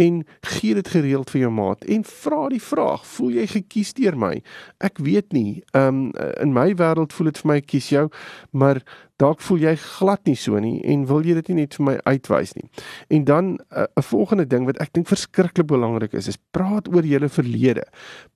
en 0.00 0.24
gee 0.54 0.80
dit 0.80 0.88
gereeld 0.88 1.30
vir 1.30 1.40
jou 1.44 1.52
maat 1.52 1.84
en 1.84 2.08
vra 2.08 2.48
die 2.48 2.64
vraag, 2.72 3.04
voel 3.04 3.36
jy 3.42 3.46
gekies 3.58 3.92
deur 4.00 4.16
my? 4.16 4.38
Ek 4.80 4.96
weet 4.96 5.36
nie. 5.36 5.60
Ehm 5.76 6.08
um, 6.08 6.30
in 6.40 6.56
my 6.56 6.70
wêreld 6.80 7.12
voel 7.12 7.34
dit 7.34 7.44
vir 7.44 7.52
my 7.52 7.60
kies 7.60 7.92
jou, 7.92 8.08
maar 8.50 8.80
dalk 9.22 9.40
voel 9.46 9.62
jy 9.66 9.74
glad 9.78 10.24
nie 10.28 10.36
so 10.38 10.58
nie 10.62 10.80
en 10.92 11.06
wil 11.10 11.24
jy 11.26 11.36
dit 11.38 11.52
nie 11.52 11.62
net 11.62 11.78
vir 11.78 11.86
my 11.86 11.96
uitwys 12.08 12.54
nie. 12.58 12.68
En 13.14 13.24
dan 13.28 13.54
eh, 13.70 13.86
'n 13.86 14.00
uh, 14.00 14.04
volgende 14.10 14.46
ding 14.46 14.66
wat 14.66 14.80
ek 14.82 14.92
dink 14.92 15.08
verskriklik 15.08 15.66
belangrik 15.66 16.12
is, 16.12 16.28
is 16.28 16.40
praat 16.50 16.88
oor 16.92 17.06
julle 17.06 17.28
verlede. 17.28 17.84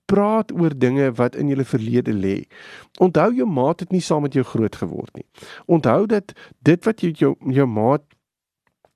Praat 0.05 0.51
oor 0.51 0.71
dinge 0.71 1.11
wat 1.19 1.35
in 1.35 1.47
julle 1.47 1.65
verlede 1.65 2.13
lê. 2.13 2.47
Onthou 2.99 3.33
jou 3.35 3.47
maat 3.47 3.79
het 3.79 3.91
nie 3.91 4.01
saam 4.01 4.21
met 4.21 4.33
jou 4.33 4.43
groot 4.43 4.75
geword 4.75 5.13
nie. 5.15 5.25
Onthou 5.67 6.05
dat 6.07 6.33
dit 6.63 6.85
wat 6.85 7.01
jy 7.01 7.11
jou 7.11 7.35
jou 7.51 7.67
maat 7.67 8.03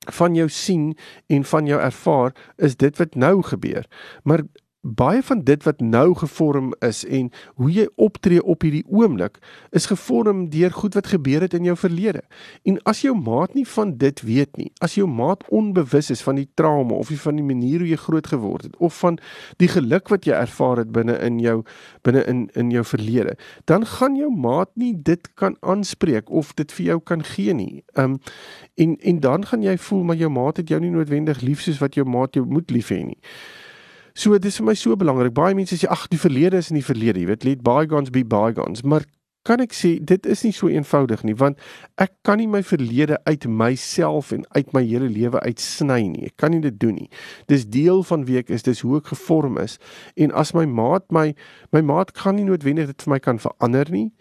van 0.10 0.36
jou 0.36 0.50
sien 0.50 0.98
en 1.28 1.44
van 1.44 1.66
jou 1.66 1.80
ervaar 1.82 2.34
is 2.58 2.76
dit 2.76 2.98
wat 2.98 3.16
nou 3.16 3.42
gebeur. 3.42 3.86
Maar 4.24 4.42
baie 4.82 5.22
van 5.24 5.44
dit 5.44 5.64
wat 5.64 5.80
nou 5.80 6.16
gevorm 6.18 6.74
is 6.80 7.04
en 7.06 7.30
hoe 7.56 7.70
jy 7.72 7.86
optree 8.02 8.42
op 8.44 8.64
hierdie 8.66 8.84
oomblik 8.90 9.38
is 9.78 9.86
gevorm 9.92 10.48
deur 10.50 10.74
goed 10.74 10.98
wat 10.98 11.12
gebeur 11.14 11.46
het 11.46 11.54
in 11.54 11.68
jou 11.70 11.76
verlede. 11.78 12.24
En 12.66 12.80
as 12.90 13.04
jou 13.06 13.14
maat 13.18 13.54
nie 13.54 13.68
van 13.68 13.94
dit 13.98 14.22
weet 14.26 14.58
nie, 14.58 14.72
as 14.82 14.98
jou 14.98 15.06
maat 15.08 15.46
onbewus 15.54 16.10
is 16.10 16.26
van 16.26 16.42
die 16.42 16.50
trauma 16.54 16.98
of 16.98 17.14
van 17.22 17.38
die 17.38 17.46
manier 17.46 17.80
hoe 17.80 17.92
jy 17.92 18.02
groot 18.02 18.28
geword 18.28 18.64
het 18.64 18.78
of 18.78 18.98
van 19.00 19.20
die 19.62 19.70
geluk 19.70 20.10
wat 20.10 20.26
jy 20.26 20.34
ervaar 20.34 20.82
het 20.82 20.92
binne 20.92 21.20
in 21.22 21.40
jou 21.40 21.62
binne 22.02 22.26
in 22.26 22.48
in 22.58 22.72
jou 22.72 22.84
verlede, 22.86 23.38
dan 23.66 23.86
gaan 23.86 24.16
jou 24.18 24.32
maat 24.34 24.70
nie 24.76 24.94
dit 24.98 25.34
kan 25.34 25.58
aanspreek 25.62 26.30
of 26.30 26.54
dit 26.58 26.72
vir 26.72 26.86
jou 26.86 27.00
kan 27.00 27.24
gee 27.24 27.54
nie. 27.54 27.84
Um 27.94 28.18
en 28.76 28.98
en 28.98 29.20
dan 29.20 29.46
gaan 29.46 29.62
jy 29.62 29.78
voel 29.78 30.04
maar 30.04 30.18
jou 30.18 30.30
maat 30.30 30.58
het 30.58 30.70
jou 30.70 30.80
nie 30.82 30.90
noodwendig 30.90 31.42
lief 31.42 31.62
soos 31.62 31.78
wat 31.78 31.96
jou 31.96 32.06
maat 32.06 32.34
jou 32.34 32.46
moet 32.46 32.72
lief 32.72 32.90
hê 32.90 33.06
nie. 33.06 33.20
So 34.14 34.36
dit 34.38 34.52
is 34.52 34.60
vir 34.60 34.66
my 34.66 34.76
so 34.76 34.96
belangrik. 35.00 35.34
Baie 35.38 35.56
mense 35.56 35.78
sê 35.80 35.90
ag 35.92 36.08
die 36.12 36.20
verlede 36.20 36.60
is 36.60 36.72
in 36.72 36.80
die 36.80 36.86
verlede, 36.86 37.22
jy 37.22 37.32
weet, 37.32 37.48
let 37.48 37.66
bygones 37.66 38.12
be 38.12 38.26
bygones, 38.28 38.84
maar 38.84 39.08
kan 39.48 39.62
ek 39.64 39.74
sê 39.74 39.96
dit 40.06 40.28
is 40.30 40.44
nie 40.46 40.54
so 40.54 40.70
eenvoudig 40.70 41.24
nie 41.26 41.34
want 41.38 41.58
ek 42.02 42.12
kan 42.28 42.38
nie 42.38 42.50
my 42.50 42.62
verlede 42.66 43.18
uit 43.26 43.48
myself 43.50 44.30
en 44.36 44.44
uit 44.54 44.70
my 44.78 44.84
hele 44.86 45.10
lewe 45.10 45.42
uitsny 45.42 46.04
nie. 46.12 46.28
Ek 46.30 46.38
kan 46.38 46.54
nie 46.54 46.62
dit 46.62 46.78
doen 46.82 47.00
nie. 47.00 47.10
Dis 47.50 47.66
deel 47.66 48.04
van 48.06 48.28
wie 48.30 48.38
ek 48.42 48.54
is, 48.54 48.68
dis 48.68 48.84
hoe 48.86 49.00
ek 49.00 49.10
gevorm 49.16 49.58
is. 49.62 49.80
En 50.14 50.34
as 50.38 50.54
my 50.58 50.68
maat 50.70 51.10
my 51.10 51.32
my 51.74 51.82
maat 51.82 52.14
kan 52.18 52.38
nie 52.38 52.46
noodwendig 52.46 52.92
dit 52.94 53.08
vir 53.08 53.16
my 53.16 53.22
kan 53.24 53.42
verander 53.42 53.90
nie 53.90 54.12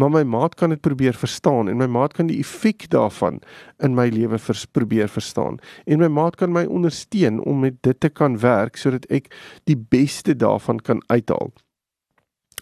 maar 0.00 0.10
my 0.10 0.22
maat 0.24 0.54
kan 0.56 0.72
dit 0.72 0.80
probeer 0.80 1.14
verstaan 1.14 1.68
en 1.68 1.76
my 1.76 1.86
maat 1.86 2.14
kan 2.16 2.30
die 2.30 2.38
effek 2.40 2.86
daarvan 2.92 3.40
in 3.84 3.94
my 3.94 4.08
lewe 4.08 4.38
vers 4.40 4.64
probeer 4.64 5.08
verstaan 5.12 5.58
en 5.84 6.00
my 6.00 6.08
maat 6.08 6.38
kan 6.40 6.52
my 6.56 6.64
ondersteun 6.64 7.42
om 7.44 7.60
met 7.66 7.76
dit 7.84 8.00
te 8.00 8.08
kan 8.08 8.38
werk 8.40 8.80
sodat 8.80 9.04
ek 9.12 9.28
die 9.68 9.76
beste 9.76 10.36
daarvan 10.36 10.80
kan 10.80 11.04
uithaal. 11.12 11.52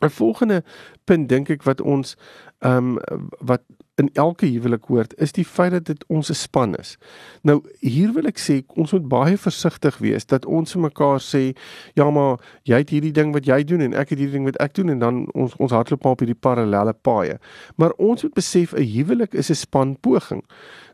'n 0.02 0.10
Volgende 0.10 0.62
punt 1.04 1.28
dink 1.28 1.50
ek 1.50 1.62
wat 1.62 1.80
ons 1.80 2.16
ehm 2.58 2.98
um, 3.10 3.28
wat 3.38 3.62
in 3.98 4.10
elke 4.12 4.46
huwelik 4.46 4.84
hoort 4.84 5.14
is 5.18 5.32
die 5.32 5.44
feit 5.44 5.70
dat 5.70 5.84
dit 5.84 6.04
ons 6.06 6.30
'n 6.30 6.34
span 6.34 6.74
is. 6.74 6.96
Nou 7.42 7.62
hier 7.80 8.12
wil 8.12 8.26
ek 8.26 8.38
sê 8.38 8.62
ons 8.66 8.92
moet 8.92 9.08
baie 9.08 9.36
versigtig 9.36 9.98
wees 9.98 10.26
dat 10.26 10.46
ons 10.46 10.74
mekaar 10.74 11.20
sê 11.20 11.56
ja 11.94 12.10
maar 12.10 12.38
jy 12.62 12.76
het 12.76 12.90
hierdie 12.90 13.12
ding 13.12 13.32
wat 13.32 13.46
jy 13.46 13.64
doen 13.64 13.80
en 13.80 13.94
ek 13.94 14.08
het 14.08 14.18
hierdie 14.18 14.36
ding 14.38 14.44
wat 14.44 14.60
ek 14.60 14.74
doen 14.74 14.88
en 14.88 14.98
dan 14.98 15.32
ons 15.34 15.54
ons 15.56 15.72
hardloop 15.72 16.04
op 16.04 16.18
hierdie 16.18 16.40
parallelle 16.40 16.92
paaie. 16.92 17.38
Maar 17.76 17.90
ons 17.98 18.22
moet 18.22 18.34
besef 18.34 18.72
'n 18.72 18.82
huwelik 18.82 19.34
is 19.34 19.50
'n 19.50 19.54
span 19.54 19.96
poging. 20.00 20.42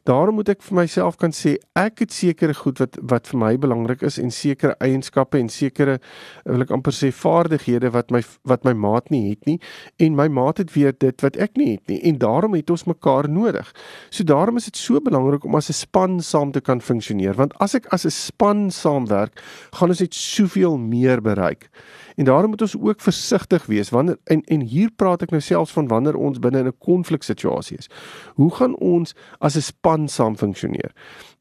Daarom 0.05 0.35
moet 0.35 0.49
ek 0.49 0.63
vir 0.63 0.77
myself 0.77 1.17
kan 1.17 1.33
sê 1.33 1.55
ek 1.75 2.03
het 2.05 2.13
sekere 2.13 2.55
goed 2.55 2.79
wat 2.79 2.99
wat 3.01 3.29
vir 3.31 3.39
my 3.41 3.57
belangrik 3.57 4.03
is 4.03 4.19
en 4.21 4.31
sekere 4.31 4.77
eienskappe 4.85 5.39
en 5.39 5.49
sekere 5.49 5.99
wil 6.45 6.61
ek 6.61 6.71
amper 6.71 6.93
sê 6.93 7.09
vaardighede 7.09 7.91
wat 7.95 8.11
my 8.11 8.21
wat 8.45 8.65
my 8.69 8.73
maat 8.73 9.09
nie 9.11 9.31
het 9.31 9.47
nie 9.47 9.59
en 9.97 10.15
my 10.15 10.29
maat 10.29 10.61
het 10.61 10.75
weer 10.75 10.93
dit 10.93 11.25
wat 11.25 11.37
ek 11.41 11.54
nie 11.57 11.71
het 11.73 11.87
nie 11.87 12.01
en 12.03 12.19
daarom 12.19 12.55
het 12.55 12.71
ons 12.71 12.85
mekaar 12.85 13.29
nodig. 13.31 13.73
So 14.11 14.25
daarom 14.25 14.57
is 14.57 14.65
dit 14.65 14.77
so 14.77 15.01
belangrik 15.01 15.45
om 15.45 15.55
as 15.55 15.69
'n 15.69 15.73
span 15.73 16.21
saam 16.21 16.53
te 16.53 16.61
kan 16.61 16.81
funksioneer 16.81 17.35
want 17.35 17.55
as 17.59 17.75
ek 17.75 17.87
as 17.93 18.05
'n 18.05 18.11
span 18.11 18.71
saamwerk, 18.71 19.41
gaan 19.73 19.89
ons 19.89 20.01
net 20.01 20.15
soveel 20.15 20.77
meer 20.79 21.21
bereik. 21.21 21.71
En 22.17 22.25
daarom 22.25 22.51
moet 22.51 22.63
ons 22.63 22.77
ook 22.81 23.01
versigtig 23.01 23.67
wees 23.67 23.91
wanneer 23.91 24.17
en 24.25 24.43
en 24.43 24.61
hier 24.61 24.91
praat 24.97 25.23
ek 25.23 25.31
nou 25.31 25.41
selfs 25.41 25.73
van 25.73 25.89
wanneer 25.89 26.17
ons 26.17 26.39
binne 26.39 26.59
in 26.59 26.67
'n 26.67 26.79
konfliksituasie 26.79 27.79
is. 27.79 27.89
Hoe 28.35 28.55
gaan 28.55 28.77
ons 28.77 29.15
as 29.39 29.57
'n 29.57 29.61
span 29.61 30.09
saam 30.09 30.37
funksioneer? 30.37 30.93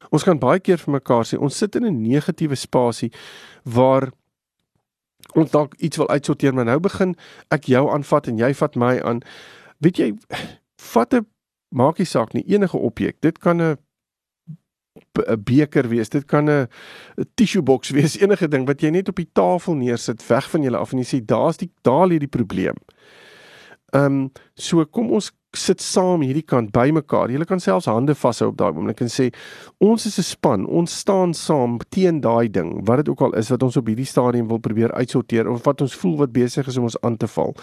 Ons 0.09 0.23
kan 0.23 0.39
baie 0.39 0.59
keer 0.59 0.77
vir 0.77 0.93
mekaar 0.93 1.25
sê 1.25 1.39
ons 1.39 1.57
sit 1.57 1.75
in 1.75 1.85
'n 1.85 2.01
negatiewe 2.01 2.55
spasie 2.55 3.11
waar 3.63 4.11
ons 5.33 5.51
dalk 5.51 5.73
iets 5.77 5.97
wil 5.97 6.09
uitsorteer, 6.09 6.53
maar 6.53 6.65
nou 6.65 6.79
begin 6.79 7.15
ek 7.53 7.63
jou 7.71 7.89
aanvat 7.89 8.27
en 8.27 8.37
jy 8.37 8.53
vat 8.53 8.75
my 8.75 8.99
aan. 9.01 9.21
Weet 9.79 9.97
jy, 9.97 10.13
vat 10.93 11.13
'n 11.13 11.25
maak 11.69 11.97
nie 11.97 12.05
saak 12.05 12.33
nie 12.33 12.45
enige 12.47 12.77
objek. 12.77 13.21
Dit 13.21 13.39
kan 13.39 13.61
'n 13.61 13.77
'n 15.17 15.43
beker 15.43 15.87
wees, 15.89 16.09
dit 16.09 16.25
kan 16.25 16.49
'n 16.49 16.67
tissue 17.35 17.61
box 17.61 17.89
wees, 17.97 18.17
enige 18.17 18.47
ding 18.47 18.67
wat 18.67 18.81
jy 18.81 18.89
net 18.89 19.09
op 19.09 19.15
die 19.15 19.29
tafel 19.33 19.75
neersit 19.75 20.27
weg 20.27 20.49
van 20.49 20.61
julle 20.61 20.77
af 20.77 20.91
en 20.91 20.97
jy 20.97 21.05
sê 21.05 21.25
daar's 21.25 21.57
die 21.57 21.71
daar 21.81 22.07
lê 22.07 22.17
die 22.17 22.27
probleem. 22.27 22.75
Ehm 23.93 24.05
um, 24.05 24.31
so 24.55 24.85
kom 24.85 25.11
ons 25.11 25.31
sit 25.57 25.81
saam 25.81 26.23
hierdie 26.25 26.45
kant 26.45 26.71
bymekaar. 26.73 27.31
Jy 27.31 27.45
kan 27.49 27.61
selfs 27.61 27.87
hande 27.89 28.15
vashou 28.17 28.49
op 28.51 28.57
daai 28.57 28.71
oomblik 28.71 29.03
en 29.05 29.11
sê 29.11 29.29
ons 29.83 30.05
is 30.05 30.17
'n 30.19 30.23
span. 30.23 30.65
Ons 30.65 30.97
staan 30.99 31.33
saam 31.33 31.79
teen 31.89 32.21
daai 32.21 32.49
ding. 32.49 32.85
Wat 32.85 32.97
dit 32.97 33.09
ook 33.09 33.21
al 33.21 33.35
is 33.35 33.49
wat 33.49 33.63
ons 33.63 33.77
op 33.77 33.87
hierdie 33.87 34.05
stadium 34.05 34.47
wil 34.47 34.59
probeer 34.59 34.91
uitsorteer 34.91 35.49
of 35.49 35.63
wat 35.63 35.81
ons 35.81 35.95
voel 35.95 36.17
wat 36.17 36.31
besig 36.31 36.67
is 36.67 36.77
om 36.77 36.83
ons 36.83 37.01
aan 37.01 37.17
te 37.17 37.27
val. 37.27 37.55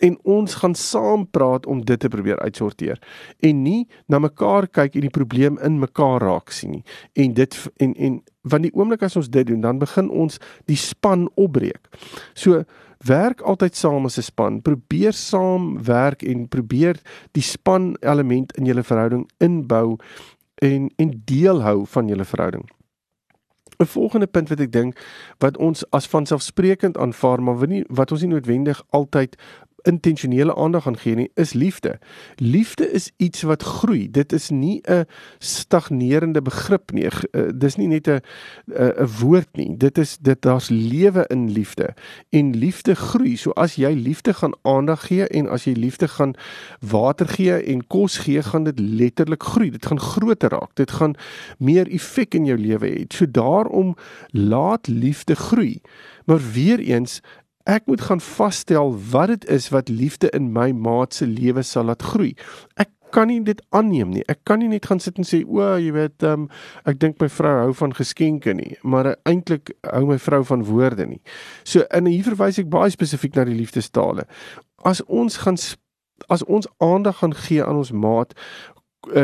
En 0.00 0.18
ons 0.22 0.54
gaan 0.54 0.74
saam 0.74 1.26
praat 1.30 1.66
om 1.66 1.84
dit 1.84 2.00
te 2.00 2.08
probeer 2.08 2.38
uitsorteer 2.38 2.98
en 3.40 3.62
nie 3.62 3.88
na 4.06 4.18
mekaar 4.18 4.68
kyk 4.68 4.94
en 4.94 5.00
die 5.00 5.10
probleem 5.10 5.58
in 5.58 5.78
mekaar 5.78 6.20
raak 6.20 6.50
sien 6.50 6.70
nie. 6.70 6.84
En 7.14 7.34
dit 7.34 7.70
en 7.76 7.94
en 7.94 8.22
van 8.42 8.62
die 8.62 8.72
oomblik 8.74 9.02
as 9.02 9.16
ons 9.16 9.30
dit 9.30 9.46
doen, 9.46 9.60
dan 9.60 9.78
begin 9.78 10.10
ons 10.10 10.38
die 10.70 10.76
span 10.76 11.28
opbreek. 11.34 11.88
So 12.34 12.64
werk 13.06 13.40
altyd 13.40 13.76
saam 13.76 14.04
as 14.04 14.18
'n 14.18 14.22
span. 14.22 14.62
Probeer 14.62 15.12
saam 15.12 15.82
werk 15.84 16.22
en 16.22 16.48
probeer 16.48 17.00
die 17.32 17.42
span 17.42 17.96
element 18.00 18.52
in 18.56 18.64
julle 18.64 18.82
verhouding 18.82 19.30
inbou 19.38 19.96
en 20.54 20.90
en 20.96 21.22
deel 21.24 21.62
hou 21.62 21.86
van 21.86 22.08
julle 22.08 22.24
verhouding. 22.24 22.68
'n 23.78 23.86
Volgende 23.86 24.26
punt 24.26 24.48
wat 24.48 24.60
ek 24.60 24.72
dink 24.72 24.98
wat 25.38 25.56
ons 25.56 25.84
as 25.90 26.06
vanselfsprekend 26.06 26.98
aanvaar, 26.98 27.42
maar 27.42 27.58
wat 27.58 27.68
nie 27.68 27.84
wat 27.88 28.12
ons 28.12 28.20
nie 28.20 28.30
noodwendig 28.30 28.82
altyd 28.90 29.36
intentionele 29.82 30.54
aandag 30.56 30.86
aan 30.86 30.98
gee 30.98 31.14
nie, 31.14 31.30
is 31.34 31.52
liefde. 31.52 31.98
Liefde 32.36 32.90
is 32.90 33.10
iets 33.16 33.42
wat 33.42 33.62
groei. 33.62 34.10
Dit 34.10 34.32
is 34.32 34.50
nie 34.50 34.80
'n 34.82 35.04
stagnerende 35.38 36.42
begrip 36.42 36.92
nie. 36.92 37.04
Uh, 37.04 37.50
dis 37.54 37.76
nie 37.76 37.86
net 37.86 38.08
'n 38.08 38.20
'n 38.66 39.08
woord 39.20 39.48
nie. 39.56 39.76
Dit 39.76 39.98
is 39.98 40.18
dit 40.20 40.42
daar's 40.42 40.68
lewe 40.68 41.24
in 41.28 41.50
liefde. 41.50 41.94
En 42.30 42.56
liefde 42.56 42.94
groei. 42.94 43.36
So 43.36 43.50
as 43.50 43.74
jy 43.74 43.92
liefde 43.92 44.34
gaan 44.34 44.54
aandag 44.62 45.06
gee 45.06 45.26
en 45.26 45.48
as 45.48 45.64
jy 45.64 45.72
liefde 45.72 46.08
gaan 46.08 46.34
water 46.80 47.28
gee 47.28 47.62
en 47.62 47.86
kos 47.86 48.18
gee, 48.18 48.42
gaan 48.42 48.64
dit 48.64 48.78
letterlik 48.78 49.42
groei. 49.42 49.70
Dit 49.70 49.86
gaan 49.86 50.00
groter 50.00 50.50
raak. 50.50 50.74
Dit 50.74 50.90
gaan 50.90 51.14
meer 51.58 51.90
effek 51.90 52.34
in 52.34 52.44
jou 52.44 52.58
lewe 52.58 52.86
hê. 52.86 53.04
So 53.08 53.30
daarom 53.30 53.96
laat 54.30 54.86
liefde 54.86 55.34
groei. 55.34 55.80
Maar 56.24 56.40
weer 56.52 56.78
eens 56.78 57.20
Ek 57.64 57.86
moet 57.86 58.00
gaan 58.00 58.20
vasstel 58.20 58.94
wat 59.10 59.28
dit 59.28 59.44
is 59.44 59.68
wat 59.70 59.88
liefde 59.88 60.30
in 60.30 60.50
my 60.52 60.72
maat 60.72 61.14
se 61.14 61.26
lewe 61.26 61.62
sal 61.62 61.84
laat 61.90 62.02
groei. 62.02 62.34
Ek 62.74 62.90
kan 63.12 63.28
nie 63.28 63.42
dit 63.44 63.60
aanneem 63.76 64.10
nie. 64.10 64.24
Ek 64.32 64.40
kan 64.48 64.58
nie 64.62 64.70
net 64.72 64.88
gaan 64.88 65.00
sit 65.02 65.18
en 65.20 65.26
sê 65.28 65.42
o, 65.44 65.60
jy 65.78 65.92
weet, 65.94 66.24
um, 66.26 66.48
ek 66.88 66.98
dink 67.02 67.20
my 67.20 67.28
vrou 67.30 67.52
hou 67.66 67.74
van 67.76 67.92
geskenke 67.94 68.54
nie, 68.56 68.72
maar 68.82 69.12
eintlik 69.28 69.74
hou 69.84 70.06
my 70.08 70.18
vrou 70.22 70.40
van 70.48 70.64
woorde 70.66 71.06
nie. 71.06 71.20
So 71.68 71.84
in 71.94 72.08
hier 72.10 72.24
verwys 72.32 72.58
ek 72.62 72.72
baie 72.72 72.90
spesifiek 72.94 73.36
na 73.36 73.46
die 73.48 73.58
liefdestale. 73.58 74.26
As 74.88 75.04
ons 75.06 75.42
gaan 75.44 75.60
as 76.30 76.44
ons 76.44 76.68
aandag 76.78 77.18
gaan 77.18 77.32
gee 77.34 77.64
aan 77.64 77.80
ons 77.80 77.90
maat 77.90 78.30
uh, 78.36 78.71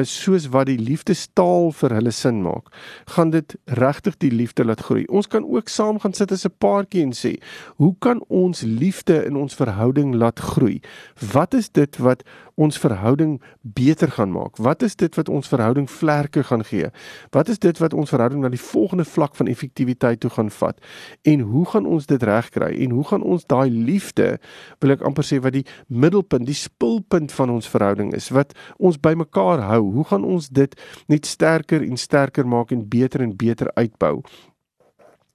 soos 0.03 0.49
wat 0.51 0.67
die 0.67 0.79
liefdestaal 0.79 1.73
vir 1.73 1.95
hulle 1.95 2.11
sin 2.11 2.43
maak, 2.43 2.71
gaan 3.15 3.31
dit 3.31 3.55
regtig 3.79 4.17
die 4.19 4.31
liefde 4.31 4.65
laat 4.65 4.81
groei. 4.81 5.05
Ons 5.07 5.29
kan 5.29 5.45
ook 5.45 5.69
saam 5.69 6.01
gaan 6.03 6.13
sit 6.13 6.33
as 6.33 6.47
'n 6.47 6.55
paartjie 6.59 7.03
en 7.03 7.13
sê, 7.13 7.39
hoe 7.77 7.95
kan 7.99 8.23
ons 8.29 8.63
liefde 8.63 9.25
in 9.25 9.37
ons 9.37 9.55
verhouding 9.55 10.15
laat 10.15 10.39
groei? 10.39 10.81
Wat 11.33 11.55
is 11.55 11.71
dit 11.71 11.97
wat 11.97 12.23
ons 12.59 12.79
verhouding 12.83 13.37
beter 13.63 14.11
gaan 14.11 14.33
maak? 14.35 14.59
Wat 14.59 14.83
is 14.83 14.97
dit 14.99 15.15
wat 15.15 15.29
ons 15.31 15.49
verhouding 15.49 15.87
vlerke 15.91 16.43
gaan 16.43 16.65
gee? 16.67 16.91
Wat 17.35 17.49
is 17.49 17.61
dit 17.63 17.79
wat 17.79 17.95
ons 17.95 18.11
verhouding 18.11 18.43
na 18.43 18.51
die 18.51 18.61
volgende 18.61 19.07
vlak 19.07 19.39
van 19.39 19.47
effektiwiteit 19.47 20.21
toe 20.21 20.31
gaan 20.35 20.51
vat? 20.51 20.83
En 21.23 21.47
hoe 21.53 21.65
gaan 21.71 21.87
ons 21.87 22.07
dit 22.11 22.23
regkry? 22.23 22.73
En 22.85 22.97
hoe 22.99 23.07
gaan 23.07 23.23
ons 23.23 23.47
daai 23.47 23.71
liefde, 23.71 24.39
wil 24.83 24.97
ek 24.97 25.07
amper 25.07 25.27
sê 25.27 25.39
wat 25.45 25.55
die 25.55 25.67
middelpunt, 25.87 26.47
die 26.49 26.59
spulpunt 26.59 27.33
van 27.33 27.55
ons 27.55 27.71
verhouding 27.71 28.13
is, 28.19 28.33
wat 28.35 28.57
ons 28.77 28.99
bymekaar 28.99 29.63
hou? 29.71 29.83
Hoe 29.95 30.09
gaan 30.11 30.27
ons 30.27 30.51
dit 30.51 30.75
net 31.07 31.27
sterker 31.27 31.85
en 31.87 31.97
sterker 31.97 32.47
maak 32.47 32.75
en 32.75 32.87
beter 32.89 33.23
en 33.23 33.37
beter 33.39 33.71
uitbou? 33.79 34.19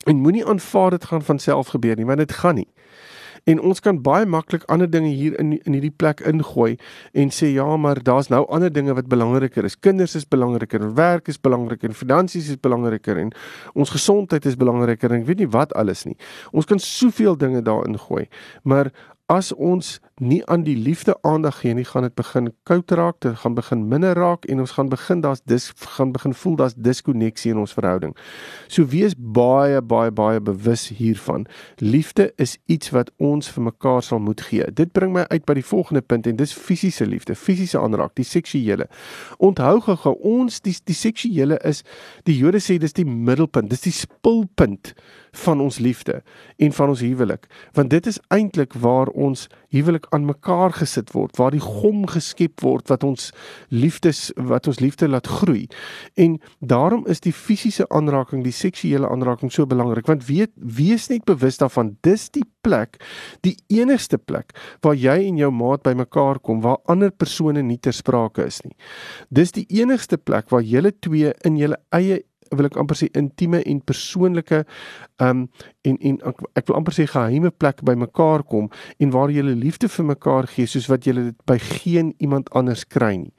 En 0.04 0.20
moenie 0.20 0.46
aanvaar 0.46 0.98
dit 0.98 1.06
gaan 1.06 1.24
van 1.24 1.40
self 1.40 1.72
gebeur 1.72 1.96
nie, 1.96 2.06
want 2.06 2.20
dit 2.20 2.32
gaan 2.32 2.60
nie. 2.60 2.68
En 3.44 3.60
ons 3.60 3.80
kan 3.84 3.98
baie 4.00 4.26
maklik 4.26 4.64
ander 4.72 4.88
dinge 4.88 5.10
hier 5.12 5.34
in 5.40 5.58
in 5.58 5.76
hierdie 5.76 5.92
plek 5.92 6.22
ingooi 6.28 6.78
en 7.12 7.32
sê 7.36 7.50
ja, 7.52 7.66
maar 7.78 8.00
daar's 8.04 8.30
nou 8.32 8.46
ander 8.48 8.72
dinge 8.72 8.96
wat 8.96 9.10
belangriker 9.12 9.68
is. 9.68 9.76
Kinders 9.80 10.16
is 10.16 10.28
belangriker, 10.28 10.86
werk 10.96 11.28
is 11.28 11.40
belangriker, 11.40 11.92
finansies 11.94 12.50
is 12.50 12.60
belangriker 12.60 13.20
en 13.20 13.34
ons 13.74 13.92
gesondheid 13.92 14.46
is 14.46 14.56
belangriker 14.56 15.12
en 15.12 15.24
ek 15.24 15.28
weet 15.28 15.44
nie 15.44 15.52
wat 15.52 15.76
alles 15.76 16.06
nie. 16.08 16.16
Ons 16.52 16.70
kan 16.70 16.80
soveel 16.80 17.36
dinge 17.38 17.62
daarin 17.62 18.00
gooi. 18.00 18.30
Maar 18.64 18.94
as 19.28 19.52
ons 19.52 19.98
nie 20.24 20.42
aan 20.46 20.64
die 20.64 20.76
liefde 20.78 21.16
aandag 21.22 21.60
gee 21.60 21.74
nie, 21.74 21.86
gaan 21.86 22.06
dit 22.08 22.16
begin 22.16 22.50
koud 22.64 22.92
raak, 22.92 23.20
dit 23.26 23.36
gaan 23.44 23.54
begin 23.58 23.88
minder 23.92 24.16
raak 24.18 24.46
en 24.46 24.60
ons 24.64 24.72
gaan 24.78 24.90
begin 24.90 25.22
daar's 25.22 25.42
dis 25.50 25.72
gaan 25.96 26.12
begin 26.16 26.34
voel 26.34 26.56
daar's 26.56 26.76
diskonneksie 26.76 27.52
in 27.52 27.62
ons 27.62 27.74
verhouding. 27.74 28.16
So 28.68 28.86
wees 28.90 29.16
baie 29.18 29.82
baie 29.82 30.12
baie 30.12 30.42
bewus 30.42 30.88
hiervan. 30.88 31.48
Liefde 31.78 32.32
is 32.36 32.58
iets 32.66 32.94
wat 32.96 33.12
ons 33.18 33.52
vir 33.54 33.68
mekaar 33.70 34.04
sal 34.04 34.20
moet 34.20 34.42
gee. 34.42 34.68
Dit 34.72 34.92
bring 34.92 35.14
my 35.14 35.26
uit 35.30 35.46
by 35.46 35.58
die 35.60 35.66
volgende 35.66 36.02
punt 36.02 36.28
en 36.28 36.40
dis 36.40 36.54
fisiese 36.54 37.06
liefde, 37.06 37.36
fisiese 37.36 37.80
aanraak, 37.80 38.16
die 38.16 38.28
seksuele. 38.28 38.88
Onthou 39.38 39.80
gou 39.84 40.16
ons 40.20 40.62
die 40.64 40.76
die 40.84 40.98
seksuele 40.98 41.60
is 41.68 41.84
die 42.28 42.38
Jode 42.38 42.62
sê 42.64 42.80
dis 42.82 42.96
die 42.98 43.06
middelpunt, 43.06 43.70
dis 43.70 43.86
die 43.86 43.96
spulpunt 43.96 44.94
van 45.34 45.62
ons 45.62 45.78
liefde 45.78 46.22
en 46.58 46.74
van 46.74 46.90
ons 46.90 47.02
huwelik. 47.02 47.48
Want 47.74 47.90
dit 47.90 48.08
is 48.08 48.20
eintlik 48.28 48.74
waar 48.74 49.08
ons 49.08 49.48
huwelik 49.74 50.06
aan 50.10 50.26
mekaar 50.26 50.74
gesit 50.78 51.12
word 51.12 51.38
waar 51.38 51.52
die 51.52 51.64
gom 51.64 52.06
geskep 52.08 52.62
word 52.62 52.90
wat 52.92 53.04
ons 53.04 53.32
liefdes 53.70 54.30
wat 54.38 54.68
ons 54.70 54.80
liefde 54.80 55.10
laat 55.10 55.28
groei. 55.28 55.66
En 56.14 56.38
daarom 56.60 57.06
is 57.10 57.24
die 57.26 57.34
fisiese 57.34 57.88
aanraking 57.90 58.44
die 58.46 58.54
seksuele 58.54 59.10
aanraking 59.10 59.52
so 59.52 59.66
belangrik. 59.66 60.08
Want 60.08 60.28
weet 60.30 60.52
wees 60.56 61.10
net 61.10 61.26
bewus 61.26 61.58
daarvan 61.58 61.96
dis 62.06 62.30
die 62.30 62.46
plek 62.64 63.00
die 63.42 63.56
enigste 63.74 64.18
plek 64.18 64.54
waar 64.86 64.96
jy 64.96 65.18
en 65.28 65.40
jou 65.42 65.52
maat 65.52 65.84
bymekaar 65.84 66.40
kom 66.40 66.62
waar 66.62 66.80
ander 66.92 67.12
persone 67.12 67.64
nie 67.66 67.80
ter 67.82 67.96
sprake 67.96 68.46
is 68.46 68.62
nie. 68.64 68.76
Dis 69.30 69.52
die 69.58 69.66
enigste 69.82 70.18
plek 70.18 70.52
waar 70.54 70.64
julle 70.64 70.94
twee 71.02 71.34
in 71.44 71.58
julle 71.58 71.80
eie 71.96 72.22
wil 72.58 72.70
ek 72.70 72.80
amper 72.82 73.00
sê 73.00 73.10
intieme 73.18 73.62
en 73.66 73.82
persoonlike 73.82 74.64
um 75.24 75.48
en 75.84 75.98
en 76.02 76.20
ek 76.56 76.68
wil 76.68 76.80
amper 76.80 76.98
sê 76.98 77.08
geheime 77.10 77.52
plek 77.52 77.84
by 77.84 77.96
mekaar 78.00 78.44
kom 78.44 78.70
en 79.00 79.14
waar 79.16 79.32
jy 79.32 79.44
liefde 79.44 79.90
vir 79.90 80.06
mekaar 80.06 80.48
gee 80.48 80.68
soos 80.68 80.90
wat 80.92 81.08
jy 81.08 81.14
dit 81.20 81.40
by 81.50 81.58
geen 81.60 82.14
iemand 82.20 82.50
anders 82.54 82.86
kry 82.88 83.16
nie. 83.18 83.34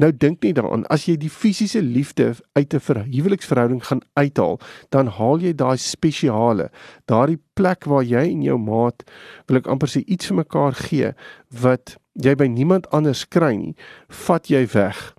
Nou 0.00 0.08
dink 0.08 0.40
net 0.40 0.56
daaraan, 0.56 0.86
as 0.88 1.04
jy 1.04 1.18
die 1.20 1.28
fisiese 1.28 1.82
liefde 1.84 2.30
uit 2.56 2.74
'n 2.74 3.04
huweliksverhouding 3.12 3.84
gaan 3.84 4.00
uithaal, 4.16 4.58
dan 4.88 5.06
haal 5.06 5.38
jy 5.38 5.52
daai 5.52 5.76
spesiale, 5.76 6.70
daardie 7.04 7.40
plek 7.54 7.84
waar 7.84 8.02
jy 8.02 8.24
en 8.30 8.42
jou 8.42 8.58
maat 8.58 9.04
wil 9.46 9.58
ek 9.58 9.66
amper 9.66 9.88
sê 9.88 10.00
iets 10.06 10.26
vir 10.26 10.36
mekaar 10.36 10.72
gee 10.72 11.12
wat 11.50 11.96
jy 12.14 12.34
by 12.34 12.46
niemand 12.46 12.88
anders 12.90 13.28
kry 13.28 13.54
nie, 13.56 13.76
vat 14.08 14.48
jy 14.48 14.66
weg. 14.72 15.14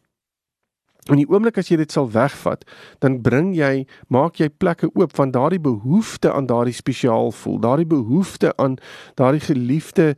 In 1.11 1.19
die 1.19 1.27
oomblik 1.27 1.57
as 1.59 1.67
jy 1.67 1.75
dit 1.81 1.91
sal 1.91 2.05
wegvat, 2.13 2.61
dan 3.03 3.17
bring 3.25 3.49
jy, 3.57 3.83
maak 4.07 4.37
jy 4.39 4.47
plekke 4.47 4.87
oop 4.95 5.11
van 5.17 5.33
daardie 5.35 5.59
behoefte 5.59 6.31
aan 6.31 6.47
daardie 6.47 6.75
spesiaal 6.75 7.33
voel, 7.35 7.57
daardie 7.59 7.87
behoefte 7.91 8.53
aan 8.55 8.77
daardie 9.19 9.43
geliefde 9.43 10.13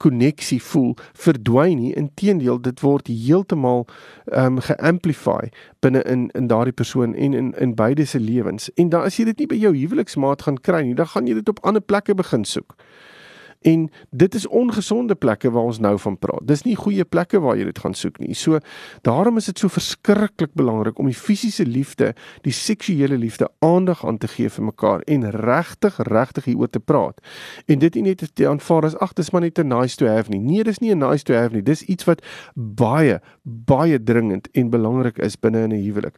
koneksie 0.00 0.62
uh, 0.62 0.64
voel, 0.64 0.94
verdwyn 1.26 1.76
nie. 1.82 1.92
Inteendeel, 2.00 2.62
dit 2.64 2.80
word 2.80 3.12
heeltemal 3.12 3.84
ehm 4.32 4.56
um, 4.56 4.62
geamplify 4.64 5.50
binne 5.84 6.00
in 6.08 6.30
in 6.32 6.48
daardie 6.48 6.72
persoon 6.72 7.12
en 7.14 7.36
in 7.36 7.52
in 7.60 7.74
beide 7.76 8.04
se 8.08 8.20
lewens. 8.20 8.70
En 8.80 8.88
dan 8.88 9.04
as 9.04 9.20
jy 9.20 9.28
dit 9.28 9.44
nie 9.44 9.50
by 9.52 9.60
jou 9.60 9.74
huweliksmaat 9.76 10.48
gaan 10.48 10.60
kry 10.60 10.86
nie, 10.86 10.96
dan 10.96 11.12
gaan 11.12 11.28
jy 11.28 11.36
dit 11.42 11.52
op 11.52 11.60
ander 11.68 11.84
plekke 11.84 12.16
begin 12.16 12.48
soek. 12.48 12.78
En 13.64 13.90
dit 14.10 14.34
is 14.34 14.46
ongesonde 14.46 15.14
plekke 15.14 15.50
waar 15.50 15.62
ons 15.70 15.78
nou 15.80 15.94
van 15.98 16.18
praat. 16.18 16.44
Dis 16.44 16.62
nie 16.66 16.76
goeie 16.76 17.04
plekke 17.04 17.40
waar 17.40 17.56
jy 17.56 17.64
dit 17.70 17.78
gaan 17.80 17.94
soek 17.96 18.18
nie. 18.20 18.34
So 18.36 18.58
daarom 19.08 19.40
is 19.40 19.48
dit 19.48 19.58
so 19.58 19.72
verskriklik 19.72 20.52
belangrik 20.52 20.98
om 21.00 21.08
die 21.08 21.16
fisiese 21.16 21.64
liefde, 21.64 22.12
die 22.44 22.52
seksuele 22.52 23.16
liefde 23.16 23.48
aandag 23.64 24.04
aan 24.04 24.18
te 24.20 24.28
gee 24.28 24.52
vir 24.52 24.68
mekaar 24.68 25.04
en 25.08 25.24
regtig 25.32 25.96
regtig 26.10 26.50
hieroor 26.50 26.68
te 26.68 26.80
praat. 26.80 27.24
En 27.64 27.80
dit 27.80 27.96
nie 27.96 28.04
net 28.10 28.26
te 28.34 28.48
aanvaar 28.48 28.90
as 28.90 28.98
ag 29.00 29.16
dis 29.16 29.32
maar 29.32 29.46
net 29.46 29.58
'n 29.58 29.68
nice 29.68 29.96
to 29.96 30.06
have 30.06 30.30
nie. 30.30 30.40
Nee, 30.40 30.64
dis 30.64 30.78
nie 30.80 30.92
'n 30.92 30.98
nice 30.98 31.24
to 31.24 31.32
have 31.32 31.54
nie. 31.54 31.62
Dis 31.62 31.82
iets 31.82 32.04
wat 32.04 32.20
baie 32.54 33.20
baie 33.42 34.02
dringend 34.02 34.48
en 34.52 34.70
belangrik 34.70 35.18
is 35.18 35.40
binne 35.40 35.62
in 35.64 35.72
'n 35.72 35.84
huwelik. 35.84 36.16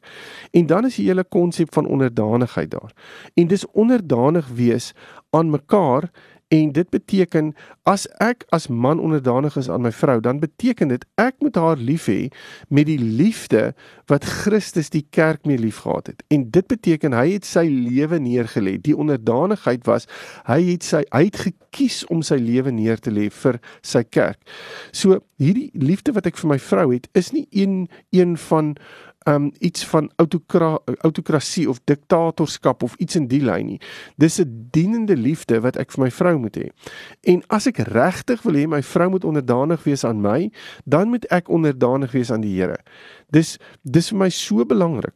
En 0.51 0.67
dan 0.67 0.85
is 0.85 0.97
die 0.97 1.07
hele 1.07 1.25
konsep 1.25 1.75
van 1.75 1.87
onderdanigheid 1.87 2.71
daar. 2.71 2.93
En 3.35 3.47
dis 3.47 3.67
onderdanig 3.73 4.49
wees 4.49 4.95
aan 5.31 5.51
mekaar 5.51 6.11
En 6.49 6.73
dit 6.73 6.91
beteken 6.91 7.55
as 7.83 8.05
ek 8.23 8.45
as 8.55 8.69
man 8.71 9.01
onderdanig 9.03 9.57
is 9.59 9.67
aan 9.71 9.83
my 9.83 9.91
vrou, 9.91 10.21
dan 10.23 10.39
beteken 10.39 10.93
dit 10.93 11.07
ek 11.19 11.35
moet 11.43 11.57
haar 11.59 11.81
lief 11.83 12.07
hê 12.07 12.29
met 12.71 12.87
die 12.87 13.01
liefde 13.01 13.73
wat 14.07 14.25
Christus 14.25 14.93
die 14.95 15.03
kerk 15.11 15.43
mee 15.43 15.59
liefgehad 15.59 16.13
het. 16.13 16.23
En 16.31 16.45
dit 16.55 16.67
beteken 16.71 17.17
hy 17.19 17.33
het 17.33 17.49
sy 17.49 17.65
lewe 17.67 18.21
neergelê. 18.23 18.77
Die 18.79 18.95
onderdanigheid 18.95 19.83
was 19.91 20.07
hy 20.47 20.61
het 20.69 20.87
sy 20.87 21.03
hy 21.11 21.25
het 21.27 21.41
gekies 21.49 22.05
om 22.15 22.23
sy 22.23 22.39
lewe 22.39 22.71
neer 22.71 23.03
te 23.03 23.11
lê 23.11 23.27
vir 23.43 23.59
sy 23.83 24.05
kerk. 24.07 24.39
So 24.95 25.19
hierdie 25.43 25.73
liefde 25.75 26.15
wat 26.15 26.31
ek 26.31 26.39
vir 26.39 26.55
my 26.55 26.61
vrou 26.63 26.93
het, 26.95 27.11
is 27.19 27.33
nie 27.35 27.49
een 27.51 27.89
een 28.15 28.39
van 28.47 28.77
um 29.27 29.51
iets 29.59 29.85
van 29.87 30.11
autokra 30.17 30.79
autokrasie 31.01 31.69
of 31.71 31.81
diktatorskap 31.85 32.83
of 32.83 32.95
iets 33.03 33.17
in 33.17 33.27
die 33.27 33.43
lyn 33.43 33.67
nie. 33.67 33.81
Dis 34.17 34.41
'n 34.41 34.69
dienende 34.71 35.17
liefde 35.17 35.61
wat 35.61 35.77
ek 35.77 35.91
vir 35.93 36.05
my 36.05 36.11
vrou 36.11 36.39
moet 36.39 36.57
hê. 36.57 36.71
En 37.25 37.43
as 37.49 37.67
ek 37.67 37.79
regtig 37.79 38.43
wil 38.43 38.55
hê 38.55 38.67
my 38.69 38.83
vrou 38.83 39.11
moet 39.11 39.25
onderdanig 39.25 39.85
wees 39.85 40.05
aan 40.05 40.21
my, 40.21 40.51
dan 40.85 41.09
moet 41.09 41.25
ek 41.31 41.49
onderdanig 41.49 42.13
wees 42.13 42.31
aan 42.31 42.41
die 42.41 42.57
Here. 42.57 42.79
Dis 43.31 43.59
dis 43.83 44.09
vir 44.09 44.19
my 44.19 44.31
so 44.31 44.65
belangrik 44.65 45.15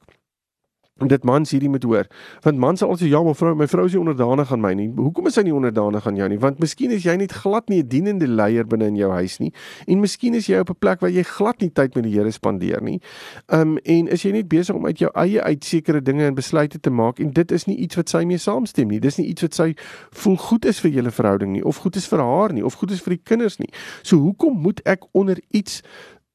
dit 1.08 1.24
mans 1.24 1.50
hierdie 1.50 1.68
moet 1.68 1.82
hoor. 1.82 2.06
Want 2.42 2.58
mans 2.58 2.78
sal 2.78 2.88
altyd 2.88 3.10
ja, 3.10 3.22
maar 3.22 3.34
vrou, 3.34 3.54
my 3.54 3.66
vrou 3.70 3.86
is 3.86 3.92
nie 3.92 4.00
onderdanig 4.00 4.52
aan 4.52 4.60
my 4.60 4.72
nie. 4.74 4.88
Hoekom 4.96 5.26
is 5.30 5.34
sy 5.38 5.44
nie 5.46 5.54
onderdanig 5.54 6.06
aan 6.06 6.16
jou 6.16 6.28
nie? 6.28 6.38
Want 6.38 6.60
miskien 6.60 6.90
is 6.90 7.04
jy 7.04 7.16
net 7.16 7.32
glad 7.32 7.68
nie 7.68 7.82
'n 7.82 7.88
dienende 7.88 8.28
leier 8.28 8.66
binne 8.66 8.86
in 8.86 8.96
jou 8.96 9.10
huis 9.10 9.38
nie. 9.38 9.52
En 9.86 10.00
miskien 10.00 10.34
is 10.34 10.46
jy 10.46 10.58
op 10.58 10.70
'n 10.70 10.78
plek 10.78 11.00
waar 11.00 11.10
jy 11.10 11.22
glad 11.22 11.60
nie 11.60 11.70
tyd 11.70 11.94
met 11.94 12.04
die 12.04 12.12
Here 12.12 12.30
spandeer 12.30 12.82
nie. 12.82 13.00
Um 13.48 13.78
en 13.84 14.08
is 14.08 14.22
jy 14.22 14.32
net 14.32 14.48
besig 14.48 14.74
om 14.74 14.86
uit 14.86 14.98
jou 14.98 15.10
eie 15.14 15.40
uit 15.42 15.64
sekere 15.64 16.02
dinge 16.02 16.24
en 16.24 16.34
besluite 16.34 16.80
te 16.80 16.90
maak 16.90 17.18
en 17.18 17.30
dit 17.30 17.52
is 17.52 17.66
nie 17.66 17.76
iets 17.76 17.96
wat 17.96 18.08
sy 18.08 18.24
mee 18.24 18.38
saamstem 18.38 18.88
nie. 18.88 19.00
Dis 19.00 19.16
nie 19.16 19.26
iets 19.26 19.42
wat 19.42 19.54
sy 19.54 19.74
voel 20.10 20.36
goed 20.36 20.64
is 20.64 20.80
vir 20.80 20.90
julle 20.90 21.10
verhouding 21.10 21.52
nie 21.52 21.64
of 21.64 21.76
goed 21.76 21.96
is 21.96 22.08
vir 22.08 22.18
haar 22.18 22.52
nie 22.52 22.64
of 22.64 22.74
goed 22.74 22.90
is 22.90 23.00
vir 23.00 23.16
die 23.16 23.22
kinders 23.24 23.58
nie. 23.58 23.70
So 24.02 24.16
hoekom 24.16 24.60
moet 24.60 24.80
ek 24.84 25.04
onder 25.12 25.38
iets 25.50 25.82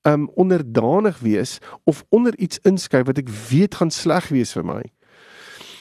um 0.06 0.30
onderdanig 0.36 1.20
wees 1.20 1.58
of 1.84 2.04
onder 2.10 2.38
iets 2.38 2.60
inskuif 2.64 3.06
wat 3.06 3.18
ek 3.22 3.30
weet 3.50 3.76
gaan 3.82 3.92
sleg 3.92 4.30
wees 4.34 4.54
vir 4.54 4.66
my. 4.66 4.82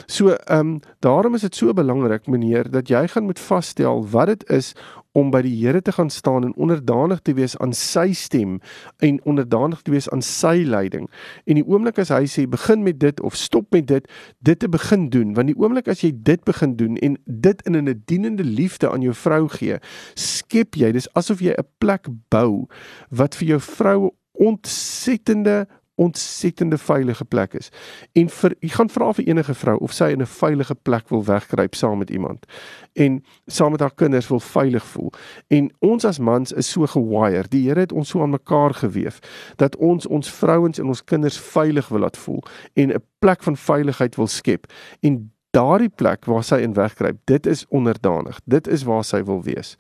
So 0.06 0.36
um 0.50 0.80
daarom 1.00 1.34
is 1.34 1.40
dit 1.40 1.54
so 1.54 1.72
belangrik 1.72 2.26
meneer 2.26 2.70
dat 2.70 2.88
jy 2.88 3.06
gaan 3.08 3.24
moet 3.24 3.38
vasstel 3.38 4.06
wat 4.08 4.26
dit 4.26 4.50
is 4.50 4.74
om 5.14 5.30
by 5.30 5.44
die 5.46 5.54
Here 5.54 5.82
te 5.82 5.92
gaan 5.94 6.10
staan 6.10 6.44
en 6.44 6.54
onderdanig 6.58 7.20
te 7.22 7.34
wees 7.38 7.54
aan 7.62 7.72
sy 7.72 8.10
stem 8.18 8.58
en 8.98 9.20
onderdanig 9.24 9.82
te 9.86 9.94
wees 9.94 10.08
aan 10.10 10.22
sy 10.26 10.64
leiding. 10.66 11.06
En 11.46 11.60
die 11.60 11.66
oomblik 11.66 12.00
as 12.02 12.10
hy 12.14 12.24
sê 12.30 12.46
begin 12.50 12.82
met 12.82 12.98
dit 13.02 13.22
of 13.22 13.38
stop 13.38 13.70
met 13.74 13.86
dit, 13.86 14.08
dit 14.42 14.58
te 14.58 14.68
begin 14.68 15.08
doen, 15.14 15.34
want 15.38 15.52
die 15.52 15.58
oomblik 15.58 15.88
as 15.88 16.02
jy 16.02 16.10
dit 16.26 16.42
begin 16.44 16.74
doen 16.80 16.98
en 16.98 17.16
dit 17.24 17.62
in 17.62 17.78
'n 17.78 18.02
dienende 18.06 18.44
liefde 18.44 18.90
aan 18.90 19.06
jou 19.06 19.14
vrou 19.14 19.48
gee, 19.48 19.78
skep 20.14 20.74
jy, 20.74 20.92
dis 20.92 21.08
asof 21.14 21.40
jy 21.40 21.54
'n 21.54 21.68
plek 21.78 22.08
bou 22.28 22.66
wat 23.10 23.34
vir 23.34 23.48
jou 23.48 23.60
vrou 23.60 24.10
ontsettende 24.34 25.66
ontsettende 25.94 26.78
veilige 26.78 27.24
plek 27.24 27.54
is. 27.54 27.68
En 28.12 28.28
vir 28.28 28.54
jy 28.60 28.68
gaan 28.68 28.90
vra 28.90 29.12
vir 29.12 29.28
enige 29.28 29.54
vrou 29.54 29.76
of 29.78 29.92
sy 29.92 30.10
in 30.10 30.22
'n 30.22 30.26
veilige 30.26 30.74
plek 30.74 31.08
wil 31.08 31.24
wegkruip 31.24 31.74
saam 31.74 31.98
met 31.98 32.10
iemand 32.10 32.46
en 32.92 33.24
saam 33.46 33.70
met 33.70 33.80
haar 33.80 33.94
kinders 33.94 34.28
wil 34.28 34.40
veilig 34.40 34.84
voel. 34.84 35.12
En 35.48 35.70
ons 35.78 36.04
as 36.04 36.18
mans 36.18 36.52
is 36.52 36.70
so 36.70 36.86
gewire. 36.86 37.48
Die 37.48 37.68
Here 37.68 37.80
het 37.80 37.92
ons 37.92 38.08
so 38.08 38.22
aan 38.22 38.30
mekaar 38.30 38.74
gewewe 38.74 39.12
dat 39.56 39.76
ons 39.76 40.06
ons 40.06 40.30
vrouens 40.30 40.78
en 40.78 40.86
ons 40.86 41.04
kinders 41.04 41.38
veilig 41.38 41.88
wil 41.88 42.00
laat 42.00 42.16
voel 42.16 42.42
en 42.72 42.92
'n 42.92 43.02
plek 43.18 43.42
van 43.42 43.56
veiligheid 43.56 44.16
wil 44.16 44.26
skep. 44.26 44.72
En 45.00 45.32
daardie 45.50 45.88
plek 45.88 46.24
waar 46.24 46.44
sy 46.44 46.54
in 46.54 46.74
wegkruip, 46.74 47.18
dit 47.24 47.46
is 47.46 47.64
onderdanig. 47.68 48.40
Dit 48.44 48.68
is 48.68 48.82
waar 48.82 49.04
sy 49.04 49.22
wil 49.22 49.42
wees. 49.42 49.76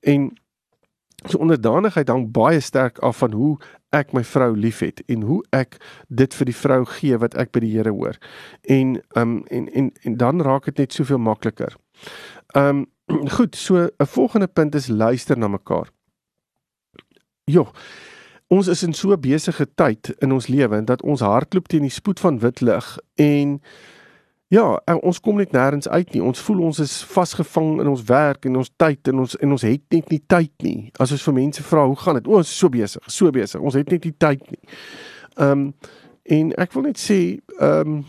En 0.00 0.32
So 1.26 1.40
onderdanigheid 1.42 2.08
hang 2.08 2.28
baie 2.30 2.60
sterk 2.60 2.98
af 3.02 3.18
van 3.18 3.32
hoe 3.34 3.56
ek 3.96 4.12
my 4.14 4.22
vrou 4.22 4.52
liefhet 4.54 5.00
en 5.10 5.24
hoe 5.26 5.40
ek 5.56 5.80
dit 6.08 6.34
vir 6.34 6.46
die 6.46 6.54
vrou 6.54 6.84
gee 6.98 7.18
wat 7.18 7.34
ek 7.34 7.50
by 7.56 7.62
die 7.64 7.72
Here 7.74 7.90
hoor. 7.90 8.20
En 8.70 9.00
um 9.18 9.40
en 9.50 9.66
en 9.74 9.90
en 10.04 10.16
dan 10.20 10.44
raak 10.46 10.70
dit 10.70 10.84
net 10.84 10.94
soveel 10.94 11.18
makliker. 11.18 11.74
Um 12.54 12.86
goed, 13.36 13.56
so 13.56 13.88
'n 13.88 14.06
volgende 14.06 14.46
punt 14.46 14.74
is 14.74 14.88
luister 14.88 15.38
na 15.38 15.48
mekaar. 15.48 15.90
Jo. 17.44 17.72
Ons 18.48 18.68
is 18.68 18.82
in 18.82 18.92
so 18.92 19.16
besige 19.16 19.66
tyd 19.74 20.14
in 20.18 20.32
ons 20.32 20.46
lewe 20.46 20.76
en 20.76 20.84
dat 20.84 21.02
ons 21.02 21.20
hardloop 21.20 21.68
teen 21.68 21.82
die 21.82 21.90
spoed 21.90 22.20
van 22.20 22.38
wit 22.38 22.60
lig 22.60 22.98
en 23.14 23.60
Ja, 24.48 24.80
ons 25.04 25.20
kom 25.20 25.36
net 25.36 25.52
nêrens 25.52 25.88
uit 25.92 26.14
nie. 26.14 26.22
Ons 26.24 26.40
voel 26.40 26.62
ons 26.70 26.78
is 26.80 26.92
vasgevang 27.10 27.82
in 27.82 27.90
ons 27.90 28.04
werk 28.08 28.46
en 28.48 28.56
ons 28.56 28.70
tyd 28.80 29.10
en 29.12 29.20
ons 29.26 29.36
en 29.44 29.50
ons 29.52 29.64
het 29.68 29.82
net 29.92 30.08
nie 30.08 30.20
tyd 30.24 30.52
nie. 30.64 30.78
As 30.96 31.12
ons 31.12 31.24
vir 31.26 31.34
mense 31.36 31.62
vra, 31.62 31.84
"Hoe 31.86 31.96
gaan 31.96 32.14
dit?" 32.14 32.26
O, 32.26 32.36
ons 32.40 32.48
is 32.48 32.56
so 32.56 32.68
besig, 32.68 33.02
so 33.06 33.30
besig. 33.30 33.60
Ons 33.60 33.74
het 33.74 33.90
net 33.90 34.04
nie 34.04 34.14
tyd 34.16 34.50
nie. 34.50 34.60
Ehm 35.36 35.50
um, 35.50 35.74
en 36.24 36.52
ek 36.58 36.72
wil 36.72 36.82
net 36.82 36.96
sê, 36.96 37.40
ehm 37.60 37.88
um, 37.88 38.04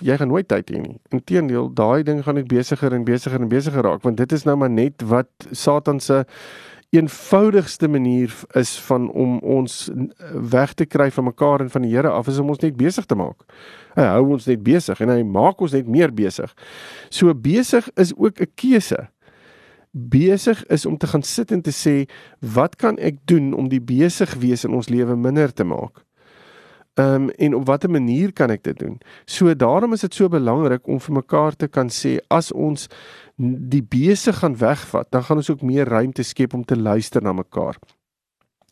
jy 0.00 0.16
gaan 0.16 0.28
nooit 0.28 0.48
tyd 0.48 0.70
hê 0.70 0.80
nie. 0.80 1.00
Inteendeel, 1.10 1.70
daai 1.74 2.02
ding 2.02 2.22
gaan 2.24 2.34
net 2.34 2.48
besiger 2.48 2.92
en 2.92 3.04
besiger 3.04 3.40
en 3.40 3.48
besiger 3.48 3.82
raak 3.82 4.02
want 4.02 4.16
dit 4.16 4.32
is 4.32 4.44
nou 4.44 4.56
maar 4.56 4.70
net 4.70 5.02
wat 5.02 5.28
Satan 5.50 6.00
se 6.00 6.24
eenvoudigste 6.92 7.88
manier 7.88 8.34
is 8.52 8.74
van 8.84 9.10
om 9.10 9.38
ons 9.38 9.90
weg 10.32 10.74
te 10.76 10.84
kry 10.84 11.08
van 11.10 11.24
mekaar 11.24 11.64
en 11.64 11.70
van 11.72 11.86
die 11.86 11.94
Here 11.94 12.10
af 12.12 12.28
is 12.28 12.38
om 12.38 12.52
ons 12.52 12.60
net 12.60 12.76
besig 12.76 13.06
te 13.08 13.16
maak. 13.16 13.46
Hy 13.96 14.04
hou 14.12 14.26
ons 14.36 14.48
net 14.50 14.60
besig 14.64 15.00
en 15.00 15.08
hy 15.08 15.22
maak 15.24 15.60
ons 15.64 15.72
net 15.72 15.88
meer 15.88 16.12
besig. 16.12 16.52
So 17.08 17.32
besig 17.32 17.88
is 17.96 18.12
ook 18.16 18.40
'n 18.40 18.52
keuse. 18.54 19.08
Besig 19.92 20.64
is 20.68 20.86
om 20.86 20.96
te 20.98 21.06
gaan 21.06 21.22
sit 21.22 21.52
en 21.52 21.62
te 21.62 21.72
sê, 21.72 22.08
wat 22.40 22.76
kan 22.76 22.98
ek 22.98 23.16
doen 23.24 23.52
om 23.52 23.68
die 23.68 23.80
besig 23.80 24.34
wees 24.34 24.64
in 24.64 24.74
ons 24.74 24.88
lewe 24.88 25.16
minder 25.16 25.52
te 25.52 25.64
maak? 25.64 26.04
Ehm 26.94 27.14
um, 27.14 27.28
en 27.30 27.54
op 27.54 27.66
watter 27.66 27.90
manier 27.90 28.32
kan 28.32 28.50
ek 28.50 28.64
dit 28.64 28.78
doen? 28.78 28.98
So 29.24 29.54
daarom 29.56 29.92
is 29.92 30.00
dit 30.00 30.14
so 30.14 30.28
belangrik 30.28 30.86
om 30.86 31.00
vir 31.00 31.14
mekaar 31.14 31.56
te 31.56 31.68
kan 31.68 31.88
sê 31.88 32.18
as 32.28 32.52
ons 32.52 32.86
die 33.72 33.82
besig 33.82 34.38
gaan 34.38 34.58
wegvat, 34.60 35.08
dan 35.10 35.24
gaan 35.24 35.40
ons 35.40 35.50
ook 35.50 35.62
meer 35.62 35.88
ruimte 35.88 36.22
skep 36.22 36.54
om 36.54 36.64
te 36.64 36.76
luister 36.76 37.22
na 37.22 37.32
mekaar. 37.32 37.78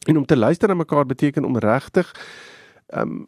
En 0.04 0.16
om 0.16 0.26
te 0.26 0.36
luister 0.36 0.68
na 0.68 0.74
mekaar 0.74 1.06
beteken 1.06 1.44
om 1.44 1.58
regtig 1.58 2.12
ehm 2.86 3.08
um, 3.08 3.26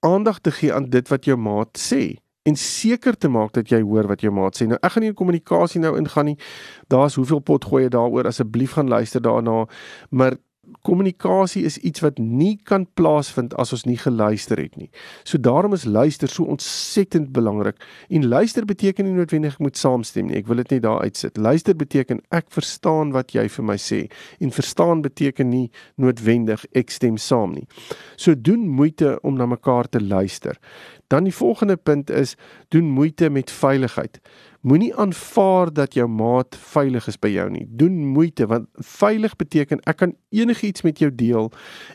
aandag 0.00 0.38
te 0.38 0.50
gee 0.50 0.72
aan 0.74 0.90
dit 0.90 1.08
wat 1.08 1.24
jou 1.24 1.36
maat 1.36 1.78
sê 1.78 2.20
en 2.46 2.56
seker 2.56 3.16
te 3.18 3.28
maak 3.28 3.52
dat 3.56 3.70
jy 3.72 3.80
hoor 3.82 4.06
wat 4.06 4.22
jou 4.22 4.30
maat 4.34 4.54
sê. 4.54 4.68
Nou 4.70 4.78
ek 4.78 4.92
gaan 4.94 5.02
nie 5.02 5.10
in 5.10 5.18
kommunikasie 5.18 5.80
nou 5.82 5.96
ingaan 5.98 6.30
nie. 6.30 6.36
Daar's 6.92 7.16
hoeveel 7.18 7.40
pot 7.40 7.64
gooi 7.64 7.86
jy 7.86 7.90
daaroor 7.96 8.28
asseblief 8.30 8.76
gaan 8.76 8.92
luister 8.92 9.22
daarna. 9.22 9.64
Maar 10.10 10.36
kommunikasie 10.86 11.64
is 11.66 11.78
iets 11.78 12.02
wat 12.04 12.18
nie 12.18 12.56
kan 12.64 12.86
plaasvind 12.94 13.54
as 13.60 13.72
ons 13.74 13.84
nie 13.88 13.98
geluister 13.98 14.60
het 14.60 14.76
nie. 14.76 14.88
So 15.24 15.38
daarom 15.38 15.74
is 15.76 15.84
luister 15.84 16.30
so 16.30 16.44
ontsettend 16.44 17.32
belangrik. 17.32 17.80
En 18.08 18.28
luister 18.28 18.64
beteken 18.64 19.04
nie 19.04 19.16
noodwendig 19.16 19.56
ek 19.56 19.64
moet 19.64 19.78
saamstem 19.78 20.30
nie. 20.30 20.38
Ek 20.40 20.50
wil 20.50 20.62
dit 20.62 20.76
net 20.76 20.84
daar 20.86 21.02
uitsit. 21.02 21.36
Luister 21.36 21.76
beteken 21.76 22.22
ek 22.34 22.50
verstaan 22.54 23.12
wat 23.16 23.34
jy 23.34 23.46
vir 23.48 23.66
my 23.66 23.78
sê 23.80 24.06
en 24.40 24.54
verstaan 24.54 25.02
beteken 25.02 25.50
nie 25.50 25.70
noodwendig 25.96 26.66
ek 26.76 26.94
stem 26.94 27.18
saam 27.18 27.56
nie. 27.56 27.66
So 28.16 28.34
doen 28.34 28.68
moeite 28.68 29.16
om 29.22 29.36
na 29.36 29.46
mekaar 29.46 29.88
te 29.88 30.00
luister. 30.02 30.58
Dan 31.08 31.24
die 31.24 31.34
volgende 31.34 31.76
punt 31.76 32.10
is 32.10 32.34
doen 32.74 32.90
moeite 32.90 33.30
met 33.30 33.50
veiligheid. 33.50 34.20
Moenie 34.66 34.90
aanvaar 34.98 35.70
dat 35.70 35.94
jou 35.94 36.08
maat 36.10 36.56
veilig 36.58 37.04
is 37.06 37.18
by 37.22 37.28
jou 37.30 37.44
nie. 37.54 37.66
Doen 37.78 38.00
moeite 38.16 38.48
want 38.50 38.66
veilig 38.98 39.36
beteken 39.38 39.78
ek 39.86 40.00
kan 40.00 40.14
enigiets 40.34 40.82
met 40.82 40.98
jou 40.98 41.12
deel 41.14 41.52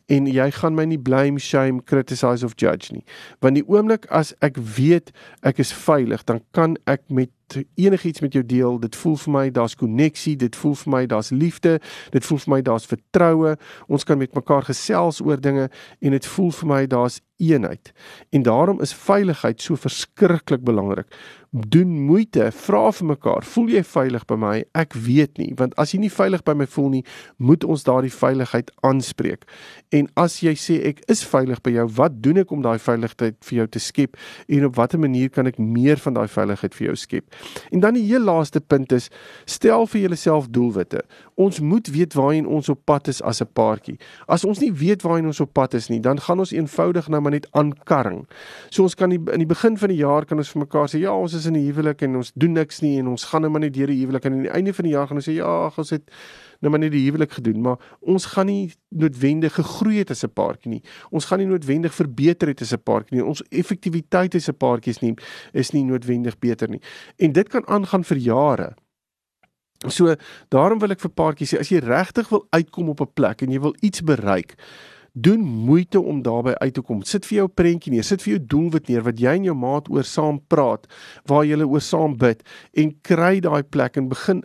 en 0.08 0.30
jy 0.32 0.46
gaan 0.56 0.78
my 0.78 0.86
nie 0.88 1.00
blame, 1.00 1.42
shame, 1.44 1.84
criticize 1.84 2.48
of 2.48 2.56
judge 2.56 2.96
nie. 2.96 3.04
Want 3.44 3.60
die 3.60 3.66
oomblik 3.68 4.08
as 4.08 4.32
ek 4.40 4.56
weet 4.78 5.12
ek 5.44 5.60
is 5.60 5.74
veilig, 5.76 6.24
dan 6.24 6.40
kan 6.56 6.78
ek 6.88 7.04
met 7.12 7.34
enigiets 7.76 8.22
met 8.22 8.34
jou 8.34 8.46
deel. 8.46 8.80
Dit 8.80 8.96
voel 8.96 9.16
vir 9.16 9.34
my 9.34 9.46
daar's 9.50 9.76
koneksie, 9.76 10.36
dit 10.36 10.56
voel 10.56 10.76
vir 10.76 10.92
my 10.92 11.06
daar's 11.06 11.30
liefde, 11.30 11.80
dit 12.12 12.26
voel 12.26 12.38
vir 12.38 12.54
my 12.56 12.62
daar's 12.62 12.86
vertroue. 12.86 13.56
Ons 13.88 14.04
kan 14.04 14.18
met 14.18 14.34
mekaar 14.36 14.64
gesels 14.70 15.22
oor 15.22 15.42
dinge 15.42 15.70
en 16.00 16.12
dit 16.12 16.26
voel 16.36 16.52
vir 16.52 16.68
my 16.68 16.86
daar's 16.86 17.22
eenheid. 17.42 17.94
En 18.30 18.44
daarom 18.44 18.82
is 18.82 18.94
veiligheid 18.94 19.62
so 19.62 19.76
verskriklik 19.76 20.64
belangrik 20.64 21.10
doen 21.52 21.90
moeite, 22.06 22.46
vra 22.56 22.86
vir 22.96 23.08
mekaar, 23.10 23.44
voel 23.44 23.74
jy 23.74 23.82
veilig 23.84 24.24
by 24.30 24.38
my? 24.40 24.54
Ek 24.78 24.94
weet 24.96 25.36
nie, 25.36 25.50
want 25.60 25.74
as 25.82 25.92
jy 25.92 26.00
nie 26.00 26.12
veilig 26.12 26.46
by 26.48 26.54
my 26.56 26.68
voel 26.72 26.88
nie, 26.94 27.02
moet 27.44 27.66
ons 27.68 27.84
daardie 27.84 28.14
veiligheid 28.14 28.72
aanspreek. 28.88 29.44
En 29.92 30.08
as 30.22 30.38
jy 30.46 30.54
sê 30.56 30.78
ek 30.88 31.02
is 31.12 31.26
veilig 31.28 31.60
by 31.66 31.74
jou, 31.76 31.86
wat 31.98 32.22
doen 32.24 32.40
ek 32.46 32.54
om 32.56 32.64
daai 32.64 32.80
veiligheid 32.80 33.36
vir 33.50 33.58
jou 33.58 33.68
te 33.76 33.84
skep 33.84 34.16
en 34.48 34.70
op 34.70 34.80
watter 34.80 35.02
manier 35.04 35.28
kan 35.34 35.52
ek 35.52 35.60
meer 35.60 36.00
van 36.00 36.16
daai 36.22 36.30
veiligheid 36.32 36.78
vir 36.78 36.88
jou 36.88 36.96
skep? 37.04 37.41
En 37.70 37.80
dan 37.80 37.94
die 37.94 38.06
heel 38.06 38.20
laaste 38.20 38.62
punt 38.62 38.92
is, 38.92 39.10
stel 39.46 39.88
vir 39.88 40.02
jouself 40.02 40.48
doelwitte. 40.50 41.04
Ons 41.36 41.60
moet 41.60 41.88
weet 41.88 42.14
waarheen 42.14 42.48
ons 42.48 42.70
op 42.70 42.80
pad 42.86 43.08
is 43.08 43.22
as 43.22 43.42
'n 43.42 43.50
paartjie. 43.54 43.98
As 44.28 44.46
ons 44.46 44.60
nie 44.60 44.74
weet 44.74 45.02
waarheen 45.02 45.26
ons 45.26 45.40
op 45.40 45.54
pad 45.54 45.74
is 45.74 45.90
nie, 45.90 46.00
dan 46.00 46.20
gaan 46.20 46.40
ons 46.40 46.52
eenvoudig 46.52 47.08
nou 47.08 47.22
maar 47.22 47.32
net 47.32 47.48
aankarring. 47.52 48.28
So 48.70 48.84
ons 48.84 48.96
kan 48.96 49.10
die, 49.10 49.20
in 49.32 49.40
die 49.40 49.46
begin 49.46 49.78
van 49.78 49.90
die 49.90 49.98
jaar 49.98 50.26
kan 50.26 50.38
ons 50.38 50.50
vir 50.50 50.62
mekaar 50.62 50.88
sê 50.88 51.00
ja, 51.00 51.14
ons 51.16 51.34
is 51.34 51.46
in 51.46 51.54
'n 51.54 51.66
huwelik 51.66 52.02
en 52.02 52.16
ons 52.16 52.32
doen 52.36 52.52
niks 52.52 52.82
nie 52.82 53.00
en 53.00 53.08
ons 53.08 53.24
gaan 53.24 53.42
net 53.42 53.52
maar 53.52 53.62
net 53.62 53.74
deur 53.74 53.88
die 53.88 54.00
huwelik 54.00 54.26
en 54.26 54.34
aan 54.34 54.42
die 54.42 54.52
einde 54.52 54.74
van 54.74 54.84
die 54.84 54.94
jaar 54.94 55.08
gaan 55.08 55.18
ons 55.18 55.30
sê 55.30 55.34
ja, 55.34 55.66
ag 55.66 55.78
ons 55.78 55.90
het 55.90 56.10
nou 56.62 56.72
maar 56.72 56.82
net 56.82 56.94
die 56.94 57.04
huwelik 57.06 57.32
gedoen, 57.38 57.62
maar 57.62 57.80
ons 58.00 58.26
gaan 58.34 58.50
nie 58.50 58.72
noodwendig 58.90 59.56
gegroei 59.58 59.98
het 60.02 60.12
as 60.14 60.24
'n 60.24 60.34
paartjie 60.34 60.72
nie. 60.72 60.84
Ons 61.10 61.26
gaan 61.26 61.40
nie 61.40 61.48
noodwendig 61.48 61.94
verbeter 61.94 62.48
het 62.48 62.62
as 62.62 62.74
'n 62.74 62.84
paartjie 62.84 63.18
nie. 63.18 63.26
Ons 63.26 63.42
effektiwiteit 63.50 64.36
as 64.36 64.50
'n 64.50 64.58
paartjie 64.58 64.92
is 64.92 65.02
nie 65.02 65.16
is 65.54 65.72
nie 65.72 65.84
noodwendig 65.84 66.40
beter 66.40 66.70
nie. 66.70 66.82
En 67.18 67.32
dit 67.32 67.50
kan 67.50 67.68
aangaan 67.68 68.04
vir 68.04 68.18
jare. 68.18 68.76
So 69.88 70.16
daarom 70.50 70.80
wil 70.80 70.92
ek 70.92 71.00
vir 71.00 71.12
paartjies 71.12 71.54
sê 71.54 71.60
as 71.60 71.70
jy 71.70 71.80
regtig 71.80 72.30
wil 72.30 72.46
uitkom 72.52 72.90
op 72.90 73.02
'n 73.02 73.14
plek 73.14 73.42
en 73.42 73.52
jy 73.52 73.60
wil 73.60 73.76
iets 73.82 74.02
bereik, 74.02 74.56
doen 75.14 75.42
moeite 75.42 76.00
om 76.00 76.22
daarby 76.22 76.54
uit 76.62 76.74
te 76.74 76.82
kom. 76.82 77.04
Sit 77.04 77.26
vir 77.26 77.38
jou 77.38 77.48
prentjie 77.48 77.92
neer, 77.92 78.04
sit 78.04 78.22
vir 78.22 78.38
jou 78.38 78.46
doelwit 78.46 78.88
neer 78.88 79.04
wat 79.04 79.20
jy 79.20 79.36
en 79.36 79.44
jou 79.44 79.56
maat 79.56 79.90
oor 79.90 80.04
saam 80.04 80.40
praat, 80.48 80.88
waar 81.26 81.46
julle 81.46 81.68
oor 81.68 81.82
saam 81.82 82.18
bid 82.18 82.44
en 82.74 82.94
kry 83.02 83.40
daai 83.40 83.64
plek 83.64 83.98
en 83.98 84.08
begin 84.08 84.44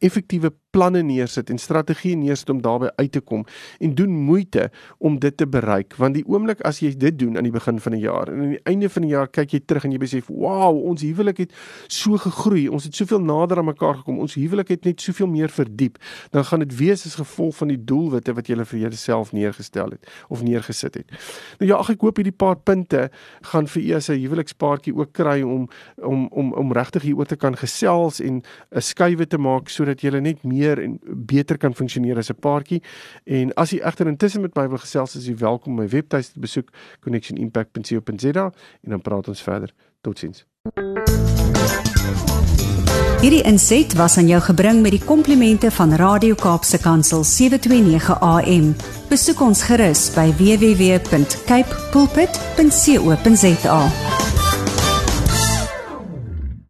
effektiewe 0.00 0.52
planne 0.72 1.02
neersit 1.06 1.50
en 1.52 1.60
strategieë 1.60 2.16
neersit 2.16 2.50
om 2.52 2.62
daarby 2.64 2.90
uit 2.96 3.12
te 3.12 3.20
kom 3.20 3.44
en 3.80 3.94
doen 3.98 4.12
moeite 4.26 4.68
om 4.98 5.18
dit 5.20 5.36
te 5.36 5.46
bereik. 5.46 5.96
Want 6.00 6.16
die 6.18 6.24
oomblik 6.26 6.62
as 6.68 6.80
jy 6.82 6.92
dit 6.96 7.18
doen 7.18 7.36
aan 7.36 7.48
die 7.48 7.54
begin 7.54 7.80
van 7.82 7.96
die 7.96 8.02
jaar 8.04 8.30
en 8.32 8.40
aan 8.40 8.54
die 8.56 8.62
einde 8.68 8.88
van 8.92 9.06
die 9.06 9.12
jaar 9.12 9.28
kyk 9.28 9.56
jy 9.56 9.62
terug 9.66 9.86
en 9.88 9.94
jy 9.96 10.00
besef 10.02 10.30
wow 10.32 10.76
ons 10.92 11.04
huwelik 11.04 11.44
het 11.44 11.56
so 11.88 12.18
gegroei. 12.20 12.66
Ons 12.72 12.88
het 12.88 12.96
soveel 12.96 13.22
nader 13.24 13.60
aan 13.60 13.68
mekaar 13.68 14.00
gekom. 14.00 14.20
Ons 14.22 14.36
huwelik 14.38 14.72
het 14.72 14.88
net 14.88 15.00
soveel 15.00 15.28
meer 15.30 15.52
verdiep. 15.52 15.98
Dan 16.32 16.46
gaan 16.48 16.64
dit 16.64 16.76
wees 16.78 17.06
as 17.06 17.18
gevolg 17.20 17.56
van 17.60 17.72
die 17.72 17.80
doelwitte 17.80 18.34
wat 18.36 18.48
jy 18.48 18.58
vir 18.62 18.78
jouself 18.86 19.32
neergestel 19.32 19.96
het 19.96 20.10
of 20.28 20.42
neergesit 20.42 21.00
het. 21.00 21.16
Nou 21.60 21.68
ja 21.70 21.80
ag 21.82 21.92
ek 21.94 22.04
hoop 22.04 22.20
hierdie 22.20 22.36
paar 22.36 22.56
punte 22.56 23.08
gaan 23.52 23.66
vir 23.66 23.82
u 23.82 23.94
as 23.98 24.08
'n 24.08 24.20
huwelikspaartjie 24.22 24.94
ook 24.94 25.12
kry 25.12 25.42
om 25.42 25.68
om 25.96 26.28
om 26.30 26.52
om 26.52 26.72
regtig 26.72 27.02
hieroor 27.02 27.26
te 27.26 27.36
kan 27.36 27.56
gesels 27.56 28.20
en 28.20 28.42
'n 28.70 28.80
skuwe 28.80 29.26
te 29.26 29.38
maak 29.38 29.68
sodat 29.68 30.00
jy 30.00 30.20
net 30.20 30.44
meer 30.44 30.61
meer 30.62 30.82
en 30.82 30.98
beter 31.26 31.58
kan 31.58 31.74
funksioneer 31.74 32.16
as 32.16 32.30
'n 32.30 32.40
paartjie. 32.40 32.82
En 33.24 33.52
as 33.54 33.70
jy 33.70 33.78
egter 33.78 34.06
intussen 34.06 34.40
met 34.40 34.54
my 34.54 34.68
wil 34.68 34.78
gesels, 34.78 35.16
is 35.16 35.26
jy 35.26 35.36
welkom 35.36 35.72
om 35.72 35.78
my 35.78 35.88
webtuiste 35.88 36.32
te 36.32 36.40
besoek 36.40 36.70
connectionimpact.co.za 37.00 38.52
en 38.82 38.90
dan 38.90 39.00
praat 39.00 39.28
ons 39.28 39.42
verder. 39.42 39.74
Totsiens. 40.00 40.46
Hierdie 43.22 43.42
inset 43.46 43.92
was 43.94 44.16
aan 44.18 44.26
jou 44.26 44.40
gebring 44.42 44.80
met 44.82 44.90
die 44.96 45.04
komplimente 45.04 45.70
van 45.70 45.94
Radio 45.94 46.34
Kaapse 46.34 46.78
Kansel 46.82 47.22
729 47.22 48.18
AM. 48.18 48.74
Besoek 49.08 49.40
ons 49.40 49.62
gerus 49.62 50.10
by 50.16 50.26
www.cape 50.42 51.70
pulpit.co.za. 51.94 53.80